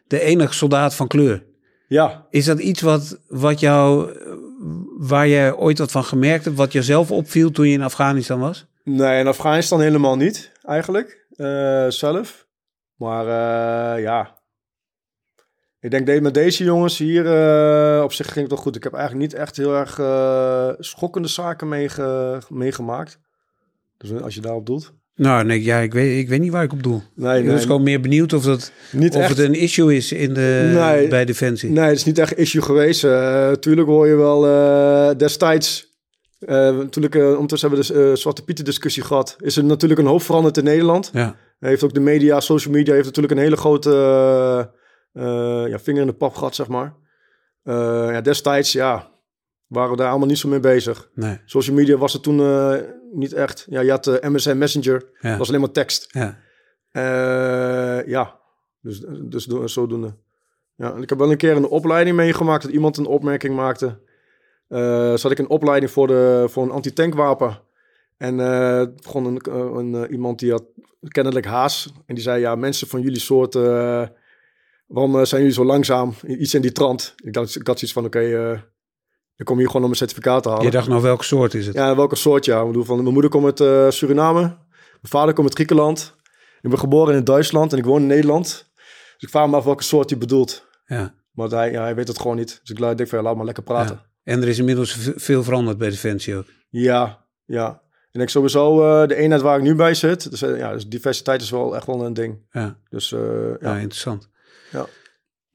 [0.08, 1.46] de enige soldaat van kleur?
[1.88, 4.12] Ja, Is dat iets wat, wat jou,
[4.98, 8.66] waar je ooit wat van gemerkt hebt, wat jezelf opviel toen je in Afghanistan was?
[8.84, 11.26] nee, in Afghanistan helemaal niet, eigenlijk.
[11.36, 12.48] eh, zelf.
[12.96, 14.38] Maar eh, ja.
[15.80, 18.76] Ik denk dat met deze jongens hier eh, op zich ging het wel goed.
[18.76, 19.94] Ik heb eigenlijk niet echt heel erg
[20.84, 23.20] schokkende zaken meege- meegemaakt.
[23.98, 24.94] Dus als je daarop doet.
[25.16, 27.02] Nou, nee, ja, ik weet, ik weet niet waar ik op doel.
[27.16, 29.30] Nee, Ik was gewoon meer benieuwd of, dat, niet of echt.
[29.30, 31.08] het een issue is in de, Nee.
[31.08, 31.70] bij Defensie.
[31.70, 33.04] Nee, het is niet echt issue geweest.
[33.04, 35.94] Eh tuurlijk hoor je wel eh, destijds...
[36.40, 39.36] natuurlijk, eh, ondertussen hebben we de eh, Zwarte Pieten discussie gehad.
[39.40, 41.10] Is er natuurlijk een hoop veranderd in Nederland.
[41.14, 43.90] Ja, Heeft ook de media, social media, heeft natuurlijk een hele grote
[45.70, 46.94] ja, vinger in de pap gehad, zeg maar.
[47.64, 49.10] Ja, destijds, ja,
[49.68, 51.10] waren we daar allemaal niet zo mee bezig.
[51.14, 52.76] nee, Social media was er toen eh,
[53.14, 53.66] niet echt.
[53.70, 56.08] Ja, je had eh, MSN Messenger, ja, dat was alleen maar tekst.
[56.12, 56.38] ja.
[56.92, 58.40] Eh, ja,
[58.82, 60.16] dus, dus do- zodoende.
[60.76, 64.00] Ja, en ik heb wel een keer een opleiding meegemaakt dat iemand een opmerking maakte.
[65.18, 67.62] Zat ik in opleiding voor, de, voor een anti-tankwapen.
[68.18, 68.36] En
[69.02, 69.42] begon een,
[69.78, 70.64] een, iemand die had
[71.08, 71.94] kennelijk haas.
[72.06, 73.54] En die zei, ja, mensen van jullie soort,
[74.88, 76.14] waarom zijn jullie zo langzaam?
[76.28, 77.14] Iets in die trant.
[77.24, 78.64] Ik, dacht, ik had zoiets van, oké,
[79.36, 80.66] ik kom hier gewoon om mijn certificaat te halen.
[80.66, 81.76] Je dacht nog welke soort is het?
[81.76, 82.60] Ja, welke soort ja.
[82.62, 84.40] Ik bedoel, van, mijn moeder komt uit eh, Suriname.
[84.40, 84.58] Mijn
[85.02, 86.16] vader komt uit Griekenland.
[86.62, 88.72] Ik ben geboren in Duitsland en ik woon in Nederland.
[89.14, 90.68] Dus ik vraag me af welke soort hij bedoelt.
[90.86, 91.14] Ja.
[91.32, 92.60] Maar hij, ja, hij weet het gewoon niet.
[92.64, 93.96] Dus ik denk van, ja, laat maar lekker praten.
[93.96, 94.34] Ja.
[94.34, 96.46] En er is inmiddels veel veranderd bij Defensie ook.
[96.70, 97.82] Ja, ja.
[98.12, 100.30] En ik sowieso eh, de eenheid waar ik nu bij zit.
[100.30, 102.48] Dus, eh, ja, dus diversiteit is wel echt wel een ding.
[102.52, 103.58] Ja, Dus ja.
[103.60, 103.76] ja.
[103.76, 104.30] interessant.
[104.72, 104.86] Ja.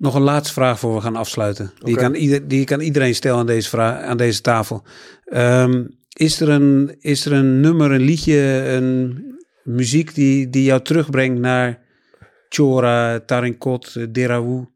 [0.00, 1.72] Nog een laatste vraag voor we gaan afsluiten.
[1.78, 4.82] Die, kan, ieder, die kan iedereen stellen aan deze, vraag, aan deze tafel.
[5.24, 9.24] Ehm, is, er een, is er een nummer, een liedje, een
[9.64, 11.78] muziek die, die jou terugbrengt naar
[12.48, 14.68] Chora, Tarinkot, eh, Derawoe,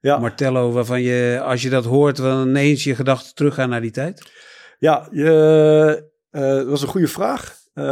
[0.00, 0.18] ja.
[0.18, 4.30] Martello, waarvan je, als je dat hoort, wel ineens je gedachten teruggaan naar die tijd?
[4.78, 7.56] Ja, je, eh, dat was een goede vraag.
[7.74, 7.84] Eh,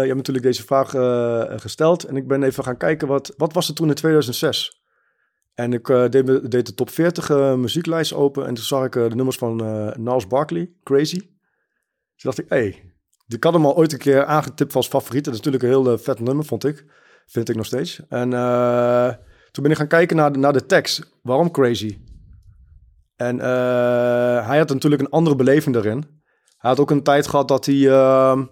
[0.00, 2.04] je hebt natuurlijk deze vraag eh, gesteld.
[2.04, 4.80] En ik ben even gaan kijken, wat, wat was er toen in 2006?
[5.56, 8.46] En ik eh, deed, de top 40 eh, muzieklijst open.
[8.46, 9.56] En toen zag ik eh, de nummers van
[9.96, 11.18] Niles Barkley, Crazy.
[11.18, 11.30] Toen
[12.16, 12.94] dacht ik, hé, hey,
[13.28, 15.24] ik had hem al ooit een keer aangetipt als favoriet.
[15.24, 16.84] Dat is natuurlijk een heel vet nummer, vond ik.
[17.26, 18.00] Vind ik nog steeds.
[18.08, 18.30] En
[19.50, 21.18] toen ben ik gaan kijken naar de, naar de tekst.
[21.22, 21.98] Waarom Crazy?
[23.16, 23.38] En
[24.44, 26.04] hij had natuurlijk een andere beleving daarin.
[26.58, 28.44] Hij had ook een tijd gehad dat hij, ehm,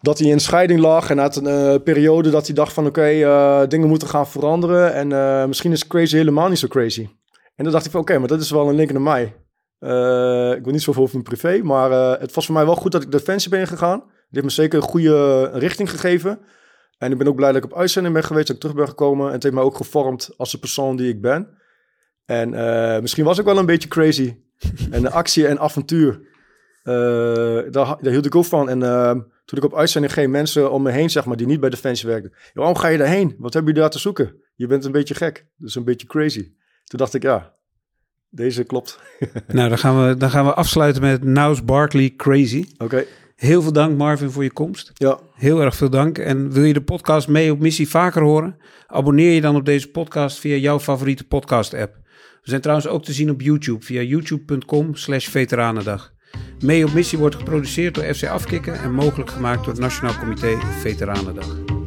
[0.00, 1.10] dat hij in scheiding lag.
[1.10, 4.94] En had een eh, periode dat hij dacht van oké, eh, dingen moeten gaan veranderen.
[4.94, 7.08] En eh, misschien is crazy helemaal niet zo crazy.
[7.54, 9.22] En dan dacht ik van oké, maar dat is wel een link naar mij.
[10.56, 11.90] Ik wil niet zoveel over mijn privé, maar
[12.20, 13.98] het was voor mij wel goed dat ik Defensie ben gegaan.
[13.98, 16.38] Die heeft me zeker een goede richting gegeven.
[16.98, 18.88] En ik ben ook blij dat ik op uitzending ben geweest, dat ik terug ben
[18.88, 19.26] gekomen.
[19.26, 21.48] En het heeft mij ook gevormd als de persoon die ik ben.
[22.24, 22.50] En
[23.00, 24.36] misschien was ik wel een beetje crazy.
[24.90, 26.20] en de actie en avontuur,
[26.82, 28.68] daar, daar hield ik ook van.
[28.68, 29.16] En eh,
[29.48, 32.08] toen ik op uitzending geen mensen om me heen, zeg maar, die niet bij Defensie
[32.08, 32.32] werkten.
[32.34, 33.34] "Ja, waarom ga je daarheen?
[33.38, 34.34] Wat hebben jullie daar te zoeken?
[34.54, 36.52] Je bent een beetje gek, dus een beetje crazy.
[36.84, 37.54] Toen dacht ik, ja,
[38.30, 38.98] deze klopt.
[39.46, 42.64] Nou, dan gaan we, dan gaan we afsluiten met Niles Barkley, Crazy.
[42.78, 43.04] Oké,
[43.36, 44.90] Heel veel dank Marvin voor je komst.
[44.94, 46.18] ja, Heel erg veel dank.
[46.18, 48.56] En wil je de podcast mee op missie vaker horen?
[48.86, 51.94] Abonneer je dan op deze podcast via jouw favoriete podcast app.
[52.42, 56.12] We zijn trouwens ook te zien op YouTube via youtube.com slash veteranendag.
[56.60, 60.58] Mee op missie wordt geproduceerd door FC Afkikken en mogelijk gemaakt door het Nationaal Comité
[60.80, 61.77] Veteranendag.